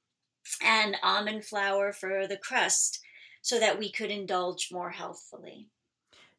[0.61, 2.99] and almond flour for the crust
[3.41, 5.69] so that we could indulge more healthfully.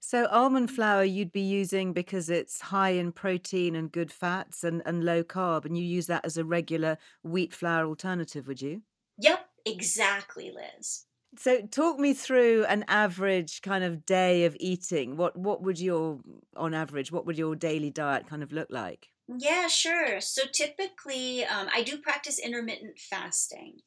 [0.04, 4.82] So almond flour you'd be using because it's high in protein and good fats and,
[4.84, 8.82] and low carb, and you use that as a regular wheat flour alternative, would you?
[9.18, 11.04] Yep, exactly, Liz.
[11.38, 15.16] So talk me through an average kind of day of eating.
[15.16, 16.18] What what would your
[16.56, 19.08] on average, what would your daily diet kind of look like?
[19.38, 20.20] Yeah, sure.
[20.20, 23.78] So typically, um, I do practice intermittent fasting.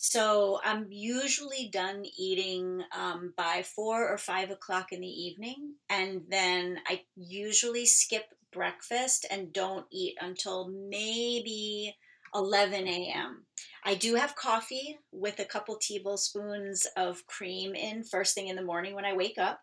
[0.00, 5.74] So I'm usually done eating um, by four or five o'clock in the evening.
[5.90, 11.96] And then I usually skip breakfast and don't eat until maybe
[12.32, 13.44] 11 a.m.
[13.84, 18.62] I do have coffee with a couple tablespoons of cream in first thing in the
[18.62, 19.58] morning when I wake up.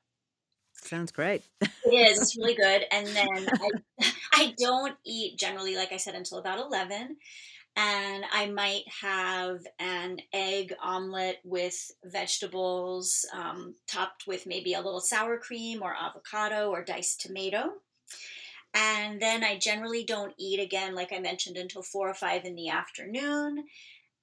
[0.73, 1.43] Sounds great.
[1.61, 2.21] it is.
[2.21, 2.83] It's really good.
[2.91, 3.69] And then I,
[4.33, 7.15] I don't eat generally, like I said, until about 11
[7.75, 15.01] and I might have an egg omelet with vegetables um, topped with maybe a little
[15.01, 17.71] sour cream or avocado or diced tomato.
[18.73, 22.55] And then I generally don't eat again, like I mentioned, until four or five in
[22.55, 23.65] the afternoon.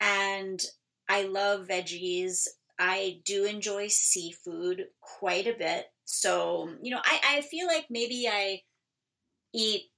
[0.00, 0.62] And
[1.08, 2.48] I love veggies.
[2.78, 5.86] I do enjoy seafood quite a bit.
[6.04, 8.62] So, you know, I, I feel like maybe I
[9.54, 9.91] eat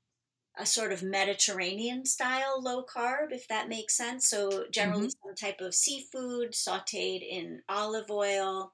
[0.57, 4.29] a sort of Mediterranean style low carb, if that makes sense.
[4.29, 5.29] So, generally, mm-hmm.
[5.29, 8.73] some type of seafood sauteed in olive oil,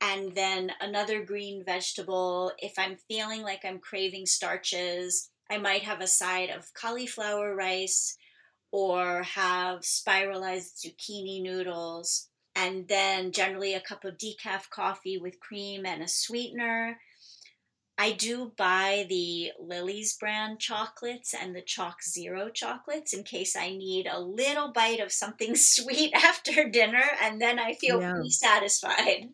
[0.00, 2.52] and then another green vegetable.
[2.58, 8.16] If I'm feeling like I'm craving starches, I might have a side of cauliflower rice
[8.72, 12.28] or have spiralized zucchini noodles.
[12.56, 16.98] And then, generally, a cup of decaf coffee with cream and a sweetener
[18.00, 24.06] I do buy the Lily's brand chocolates and the ChocZero chocolates in case I need
[24.06, 28.12] a little bite of something sweet after dinner, and then I feel yeah.
[28.12, 29.26] pretty satisfied.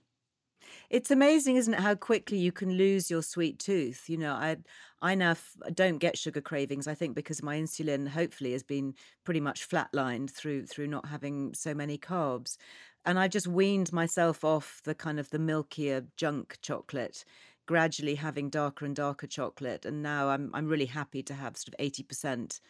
[0.91, 4.09] It's amazing, isn't it, how quickly you can lose your sweet tooth?
[4.09, 4.57] You know, I
[5.01, 6.89] I now f- don't get sugar cravings.
[6.89, 11.55] I think because my insulin hopefully has been pretty much flatlined through through not having
[11.55, 12.57] so many carbs,
[13.05, 17.25] and I just weaned myself off the kind of the milkier junk chocolate
[17.67, 21.75] gradually having darker and darker chocolate and now i'm i'm really happy to have sort
[21.75, 22.61] of 80%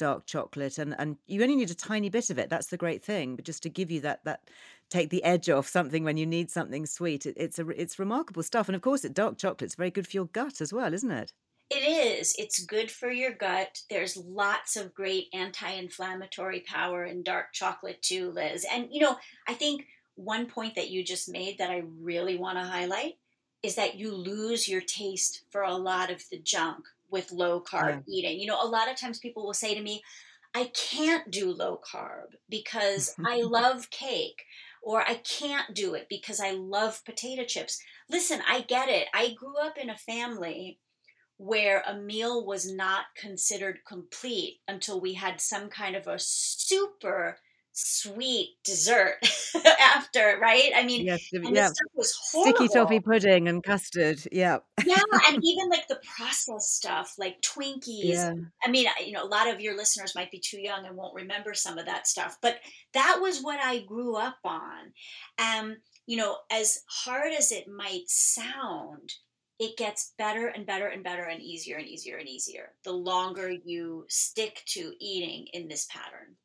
[0.00, 3.04] dark chocolate and and you only need a tiny bit of it that's the great
[3.04, 4.40] thing but just to give you that that
[4.88, 8.42] take the edge off something when you need something sweet it, it's a it's remarkable
[8.42, 11.10] stuff and of course it dark chocolate's very good for your gut as well isn't
[11.10, 11.32] it?
[11.68, 17.52] It is it's good for your gut there's lots of great anti-inflammatory power in dark
[17.52, 19.84] chocolate too liz and you know i think
[20.16, 23.14] one point that you just made that i really want to highlight
[23.62, 28.02] is that you lose your taste for a lot of the junk with low carb
[28.06, 28.14] yeah.
[28.14, 28.40] eating.
[28.40, 30.02] You know, a lot of times people will say to me,
[30.54, 34.42] I can't do low carb because I love cake,
[34.82, 37.80] or I can't do it because I love potato chips.
[38.08, 39.08] Listen, I get it.
[39.14, 40.78] I grew up in a family
[41.36, 47.38] where a meal was not considered complete until we had some kind of a super
[47.82, 49.16] sweet dessert
[49.80, 50.70] after, right?
[50.74, 51.70] I mean, yes, yeah.
[51.94, 52.56] was horrible.
[52.56, 54.20] Sticky toffee pudding and custard.
[54.30, 54.58] Yeah.
[54.84, 55.02] yeah.
[55.28, 58.04] And even like the processed stuff, like Twinkies.
[58.04, 58.34] Yeah.
[58.62, 61.14] I mean, you know, a lot of your listeners might be too young and won't
[61.14, 62.58] remember some of that stuff, but
[62.92, 64.92] that was what I grew up on.
[65.38, 65.76] And,
[66.06, 69.12] you know, as hard as it might sound,
[69.58, 73.50] it gets better and better and better and easier and easier and easier the longer
[73.50, 76.36] you stick to eating in this pattern.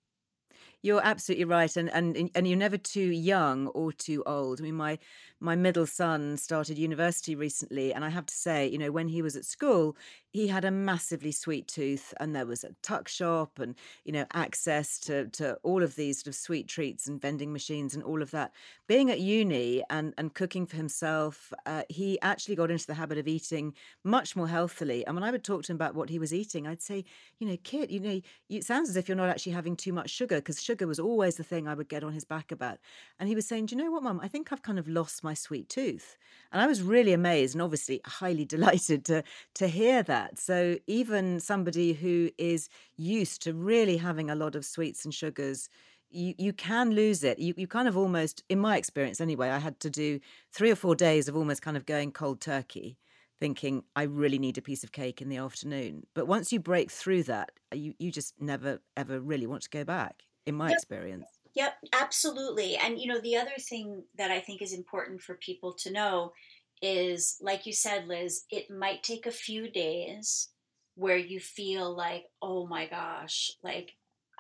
[0.85, 4.59] You're absolutely right, and and and you're never too young or too old.
[4.59, 4.99] I mean, my
[5.39, 9.23] my middle son started university recently, and I have to say, you know, when he
[9.23, 9.97] was at school,
[10.35, 13.73] he had a massively sweet tooth, and there was a tuck shop, and
[14.03, 17.95] you know, access to to all of these sort of sweet treats and vending machines
[17.95, 18.51] and all of that.
[18.85, 23.17] Being at uni and and cooking for himself, uh, he actually got into the habit
[23.17, 23.73] of eating
[24.03, 25.05] much more healthily.
[25.05, 27.05] And when I would talk to him about what he was eating, I'd say,
[27.39, 28.19] you know, kid, you know,
[28.49, 31.37] it sounds as if you're not actually having too much sugar because sugar was always
[31.37, 32.79] the thing I would get on his back about.
[33.19, 34.19] And he was saying, do you know what, mum?
[34.21, 36.17] I think I've kind of lost my sweet tooth.
[36.51, 39.23] And I was really amazed and obviously highly delighted to
[39.55, 40.24] to hear that.
[40.35, 45.69] So even somebody who is used to really having a lot of sweets and sugars
[46.09, 47.39] you, you can lose it.
[47.39, 50.19] You, you kind of almost, in my experience anyway, I had to do
[50.51, 52.97] three or four days of almost kind of going cold turkey,
[53.39, 56.05] thinking I really need a piece of cake in the afternoon.
[56.13, 59.83] But once you break through that, you, you just never, ever really want to go
[59.83, 60.77] back, in my yep.
[60.77, 61.25] experience.
[61.55, 62.75] Yep, absolutely.
[62.75, 66.33] And, you know, the other thing that I think is important for people to know
[66.81, 70.49] is, like you said, Liz, it might take a few days
[70.95, 73.91] where you feel like, oh my gosh, like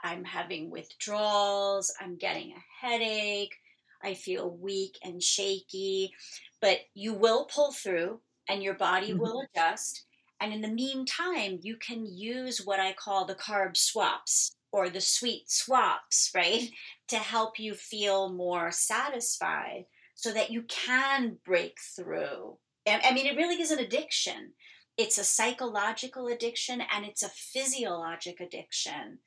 [0.03, 3.55] I'm having withdrawals, I'm getting a headache,
[4.03, 6.11] I feel weak and shaky.
[6.61, 9.19] But you will pull through and your body mm-hmm.
[9.19, 10.05] will adjust.
[10.39, 15.01] And in the meantime, you can use what I call the carb swaps or the
[15.01, 16.69] sweet swaps, right?
[17.09, 22.57] To help you feel more satisfied so that you can break through.
[22.87, 24.53] I mean, it really is an addiction.
[24.97, 29.19] It's a psychological addiction and it's a physiologic addiction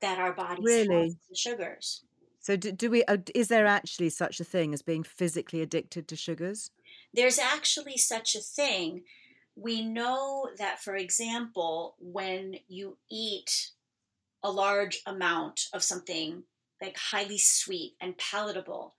[0.00, 1.08] that our bodies really?
[1.08, 2.04] have to sugars.
[2.40, 3.04] So, do, do we?
[3.04, 6.70] Uh, is there actually such a thing as being physically addicted to sugars?
[7.14, 9.04] There's actually such a thing.
[9.56, 13.70] We know that, for example, when you eat
[14.42, 16.42] a large amount of something
[16.82, 18.94] like highly sweet and palatable,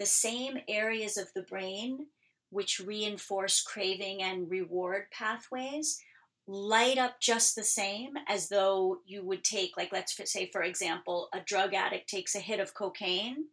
[0.00, 2.06] the same areas of the brain
[2.48, 6.00] which reinforce craving and reward pathways
[6.48, 11.28] light up just the same as though you would take, like, let's say, for example,
[11.32, 13.44] a drug addict takes a hit of cocaine.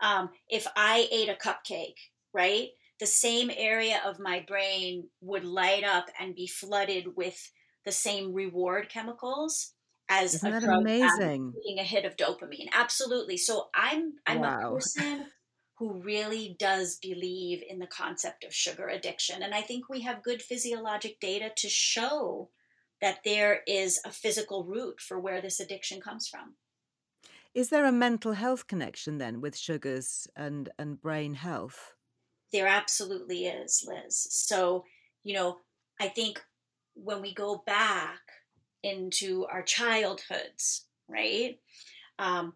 [0.00, 1.98] Um, if I ate a cupcake,
[2.32, 2.68] right,
[2.98, 7.50] the same area of my brain would light up and be flooded with
[7.84, 9.72] the same reward chemicals
[10.08, 11.52] as Isn't a drug amazing?
[11.54, 12.68] taking a hit of dopamine.
[12.72, 13.36] Absolutely.
[13.36, 14.58] So I'm I'm wow.
[14.58, 15.26] a person
[15.80, 19.42] who really does believe in the concept of sugar addiction.
[19.42, 22.50] And I think we have good physiologic data to show
[23.00, 26.56] that there is a physical root for where this addiction comes from.
[27.54, 31.94] Is there a mental health connection then with sugars and, and brain health?
[32.52, 34.26] There absolutely is, Liz.
[34.30, 34.84] So,
[35.24, 35.60] you know,
[35.98, 36.42] I think
[36.92, 38.20] when we go back
[38.82, 41.58] into our childhoods, right?
[42.18, 42.52] Um,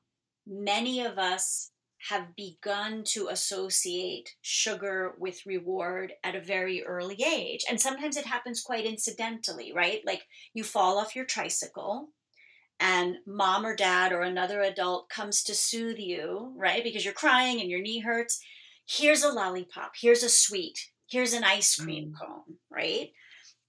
[0.46, 1.70] many of us
[2.10, 7.64] have begun to associate sugar with reward at a very early age.
[7.68, 10.02] And sometimes it happens quite incidentally, right?
[10.04, 12.08] Like you fall off your tricycle
[12.78, 16.84] and mom or dad or another adult comes to soothe you, right?
[16.84, 18.44] Because you're crying and your knee hurts.
[18.86, 22.18] Here's a lollipop, here's a sweet, here's an ice cream mm.
[22.20, 23.12] cone, right?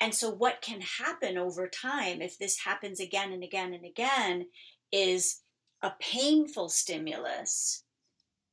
[0.02, 4.48] And so, what can happen over time if this happens again and again and again
[4.92, 5.42] is
[5.82, 7.85] a painful stimulus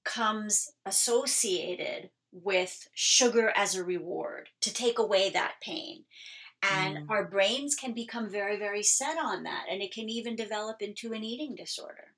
[0.04, 6.04] comes associated with sugar as a reward to take away that pain.
[6.62, 7.10] And mm.
[7.10, 9.66] our brains can become very, very set on that.
[9.70, 12.14] And it can even develop into an eating disorder.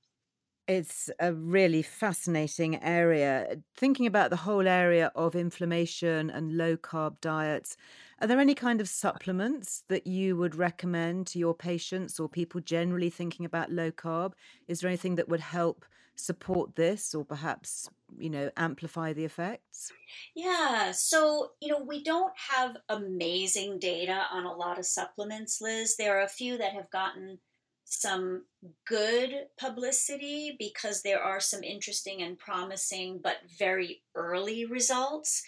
[0.66, 3.56] It's a really fascinating area.
[3.76, 7.76] Thinking about the whole area of inflammation and low carb diets,
[8.20, 12.60] are there any kind of supplements that you would recommend to your patients or people
[12.62, 14.32] generally thinking about low carb?
[14.66, 15.84] Is there anything that would help
[16.16, 17.88] support this or perhaps
[18.18, 19.92] you know amplify the effects
[20.34, 25.96] yeah so you know we don't have amazing data on a lot of supplements liz
[25.96, 27.38] there are a few that have gotten
[27.84, 28.42] some
[28.86, 35.42] good publicity because there are some interesting and promising but very early results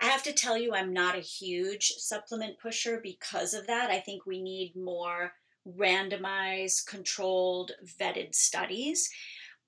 [0.00, 3.90] I have to tell you, I'm not a huge supplement pusher because of that.
[3.90, 5.32] I think we need more
[5.66, 9.10] randomized, controlled, vetted studies.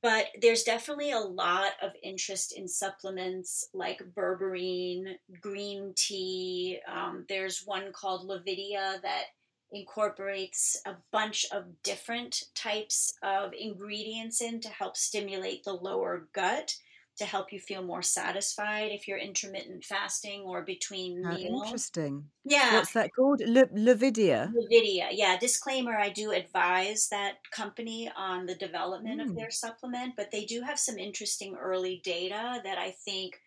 [0.01, 6.79] But there's definitely a lot of interest in supplements like berberine, green tea.
[6.87, 9.25] Um, there's one called Levidia that
[9.73, 16.75] incorporates a bunch of different types of ingredients in to help stimulate the lower gut
[17.19, 21.65] to help you feel more satisfied if you're intermittent fasting or between How meals.
[21.67, 22.25] Interesting.
[22.45, 22.75] Yeah.
[22.75, 23.41] What's that called?
[23.41, 24.53] Le- Levidia.
[24.53, 25.09] Levidia.
[25.13, 25.39] Yeah.
[25.39, 29.29] Disclaimer: I do advise that company on the development mm.
[29.29, 33.41] of their supplement, but they do have some interesting early data that I think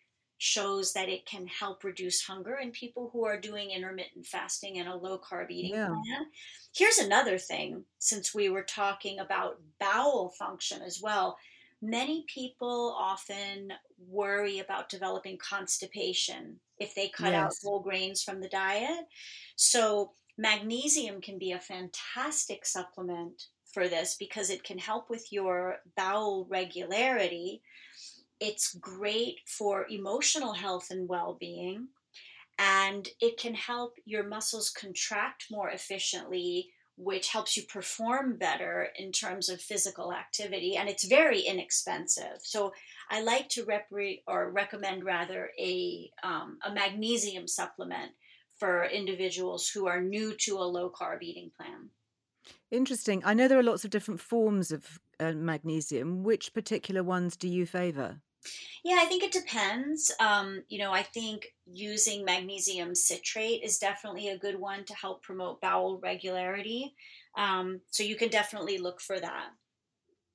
[0.44, 4.90] shows that it can help reduce hunger in people who are doing intermittent fasting and
[4.90, 5.90] a low carb eating Yeah.
[5.90, 6.32] plan.
[6.74, 11.38] Here's another thing since we were talking about bowel function as well.
[11.82, 18.50] Many people often worry about developing constipation if they cut out whole grains from the
[18.50, 19.06] diet.
[19.56, 25.78] So, magnesium can be a fantastic supplement for this because it can help with your
[25.98, 27.62] bowel regularity.
[28.40, 31.88] It's great for emotional health and well being,
[32.60, 36.70] and it can help your muscles contract more efficiently,
[37.04, 40.76] which helps you perform better in terms of physical activity.
[40.76, 42.40] And it's very inexpensive.
[42.44, 42.74] So,
[43.10, 48.12] I like to repre- or recommend rather a, um, a magnesium supplement
[48.58, 51.90] for individuals who are new to a low carb eating plan.
[52.70, 53.22] Interesting.
[53.26, 56.24] I know there are lots of different forms of uh, magnesium.
[56.24, 58.22] Which particular ones do you favour?
[58.84, 60.12] Yeah, I think it depends.
[60.20, 65.24] Um, you know, I think using magnesium citrate is definitely a good one to help
[65.24, 66.96] promote bowel regularity.
[67.36, 69.52] Um, so you can definitely look for that.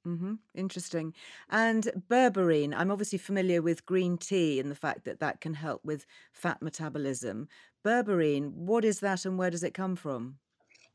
[0.05, 1.15] hmm Interesting.
[1.49, 5.85] And berberine, I'm obviously familiar with green tea and the fact that that can help
[5.85, 7.49] with fat metabolism.
[7.85, 10.39] Berberine, what is that and where does it come from?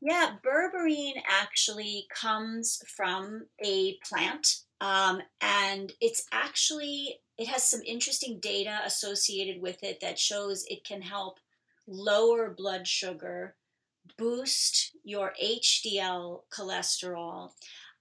[0.00, 8.40] Yeah, berberine actually comes from a plant, um, and it's actually it has some interesting
[8.40, 11.38] data associated with it that shows it can help
[11.86, 13.54] lower blood sugar,
[14.18, 17.50] boost your HDL cholesterol,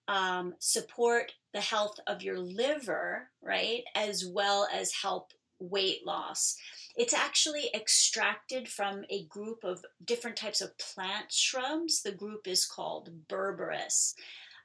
[0.07, 6.57] um, support the health of your liver, right, as well as help weight loss.
[6.95, 12.01] It's actually extracted from a group of different types of plant shrubs.
[12.01, 14.15] The group is called Berberis.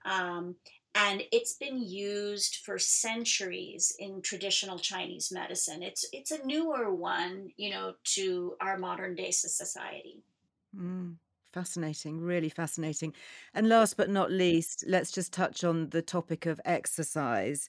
[0.07, 0.57] Um,
[0.97, 5.83] and it's been used for centuries in traditional Chinese medicine.
[5.83, 10.23] It's it's a newer one, you know, to our modern day society.
[10.77, 11.17] Mm,
[11.53, 13.15] fascinating, really fascinating.
[13.55, 17.69] And last but not least, let's just touch on the topic of exercise.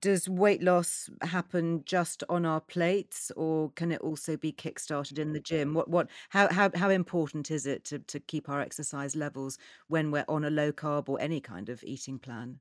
[0.00, 5.32] Does weight loss happen just on our plates, or can it also be kickstarted in
[5.32, 5.74] the gym?
[5.74, 10.10] What, what, how, how, how important is it to, to keep our exercise levels when
[10.10, 12.60] we're on a low carb or any kind of eating plan?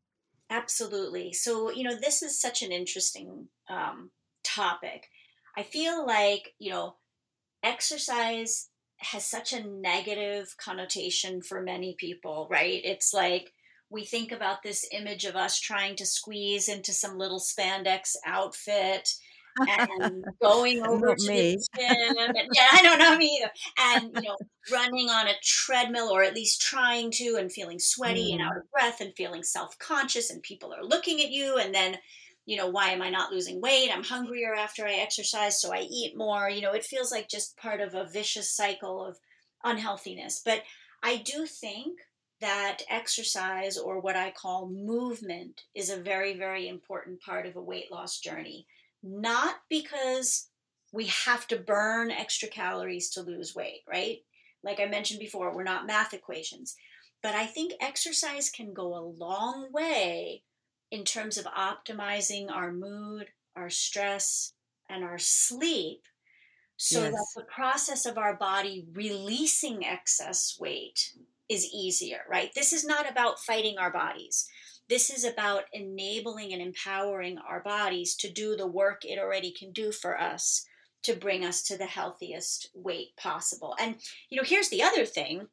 [0.49, 1.33] Absolutely.
[1.33, 4.11] So, you know, this is such an interesting um,
[4.43, 5.07] topic.
[5.57, 6.97] I feel like, you know,
[7.63, 12.81] exercise has such a negative connotation for many people, right?
[12.83, 13.51] It's like
[13.95, 19.09] we think about this image of us trying to squeeze into some little spandex outfit
[19.57, 21.55] and going over to me.
[21.55, 22.17] the gym.
[22.19, 23.51] And, yeah, I don't know me either.
[23.79, 24.37] And, you know,
[24.71, 28.45] running on a treadmill or at least trying to and feeling sweaty and Mm.
[28.47, 31.57] out of breath and feeling self conscious and people are looking at you.
[31.57, 31.97] And then,
[32.45, 33.89] you know, why am I not losing weight?
[33.93, 36.49] I'm hungrier after I exercise, so I eat more.
[36.49, 39.17] You know, it feels like just part of a vicious cycle of
[39.63, 40.41] unhealthiness.
[40.43, 40.63] But
[41.01, 41.99] I do think
[42.41, 47.61] that exercise or what I call movement is a very, very important part of a
[47.61, 48.67] weight loss journey.
[49.01, 50.47] Not because
[50.91, 54.19] we have to burn extra calories to lose weight, right?
[54.63, 56.75] Like I mentioned before, we're not math equations.
[57.21, 60.43] But I think exercise can go a long way
[60.91, 64.53] in terms of optimizing our mood, our stress,
[64.89, 66.03] and our sleep
[66.77, 71.13] so that the process of our body releasing excess weight
[71.49, 72.51] is easier, right?
[72.55, 74.47] This is not about fighting our bodies.
[74.87, 79.71] This is about enabling and empowering our bodies to do the work it already can
[79.71, 80.65] do for us
[81.03, 83.75] to bring us to the healthiest weight possible.
[83.79, 83.95] And,
[84.29, 85.47] you know, here's the other thing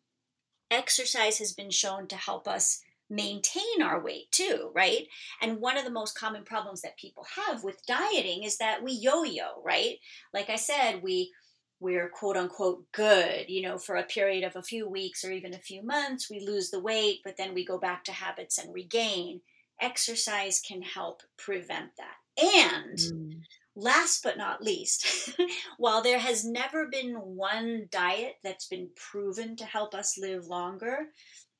[0.70, 2.80] exercise has been shown to help us
[3.11, 5.07] maintain our weight too, right?
[5.43, 8.93] And one of the most common problems that people have with dieting is that we
[8.93, 9.97] yo-yo, right?
[10.32, 11.30] Like I said, we
[11.83, 15.55] we're quote unquote good, you know, for a period of a few weeks or even
[15.55, 18.72] a few months, we lose the weight, but then we go back to habits and
[18.72, 19.41] regain.
[19.80, 22.16] Exercise can help prevent that.
[22.41, 23.43] And Mm.
[23.74, 25.35] Last but not least,
[25.78, 31.07] while there has never been one diet that's been proven to help us live longer,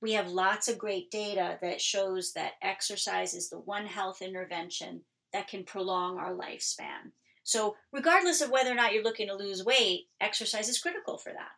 [0.03, 5.03] we have lots of great data that shows that exercise is the one health intervention
[5.33, 7.13] that can prolong our lifespan.
[7.43, 11.33] So, regardless of whether or not you're looking to lose weight, exercise is critical for
[11.33, 11.51] that.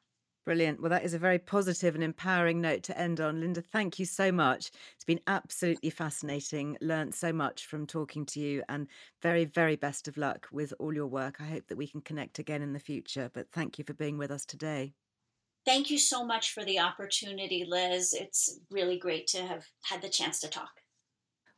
[0.44, 0.80] Brilliant.
[0.80, 3.40] Well, that is a very positive and empowering note to end on.
[3.40, 4.70] Linda, thank you so much.
[4.94, 6.76] It's been absolutely fascinating.
[6.82, 8.86] Learned so much from talking to you and
[9.22, 11.40] very, very best of luck with all your work.
[11.40, 13.30] I hope that we can connect again in the future.
[13.32, 14.92] But thank you for being with us today.
[15.64, 18.12] Thank you so much for the opportunity, Liz.
[18.12, 20.72] It's really great to have had the chance to talk.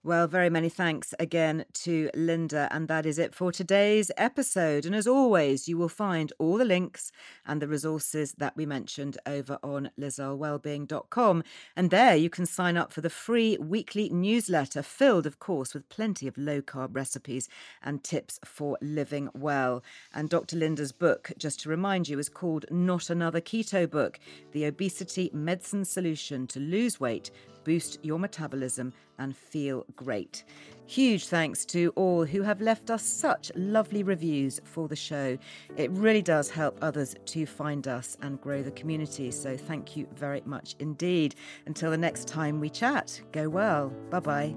[0.06, 2.68] Well, very many thanks again to Linda.
[2.70, 4.86] And that is it for today's episode.
[4.86, 7.10] And as always, you will find all the links
[7.44, 11.42] and the resources that we mentioned over on lizearlewellbeing.com.
[11.74, 15.88] And there you can sign up for the free weekly newsletter, filled, of course, with
[15.88, 17.48] plenty of low carb recipes
[17.82, 19.82] and tips for living well.
[20.14, 20.54] And Dr.
[20.54, 24.20] Linda's book, just to remind you, is called Not Another Keto Book
[24.52, 27.32] The Obesity Medicine Solution to Lose Weight
[27.66, 30.44] boost your metabolism and feel great.
[30.86, 35.36] Huge thanks to all who have left us such lovely reviews for the show.
[35.76, 39.32] It really does help others to find us and grow the community.
[39.32, 41.34] So thank you very much indeed.
[41.66, 43.92] Until the next time we chat, go well.
[44.10, 44.54] Bye bye.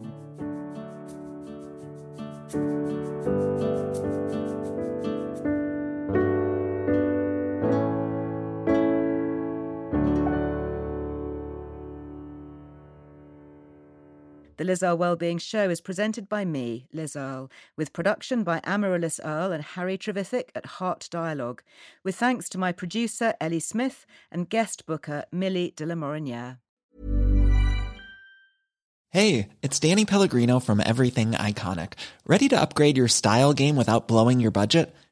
[14.59, 19.21] The Liz Earle Wellbeing Show is presented by me, Liz Earle, with production by Amaryllis
[19.23, 21.63] Earle and Harry Trevithick at Heart Dialogue,
[22.03, 26.57] with thanks to my producer, Ellie Smith, and guest booker, Millie de la Moriniere.
[29.11, 31.93] Hey, it's Danny Pellegrino from Everything Iconic.
[32.27, 34.93] Ready to upgrade your style game without blowing your budget?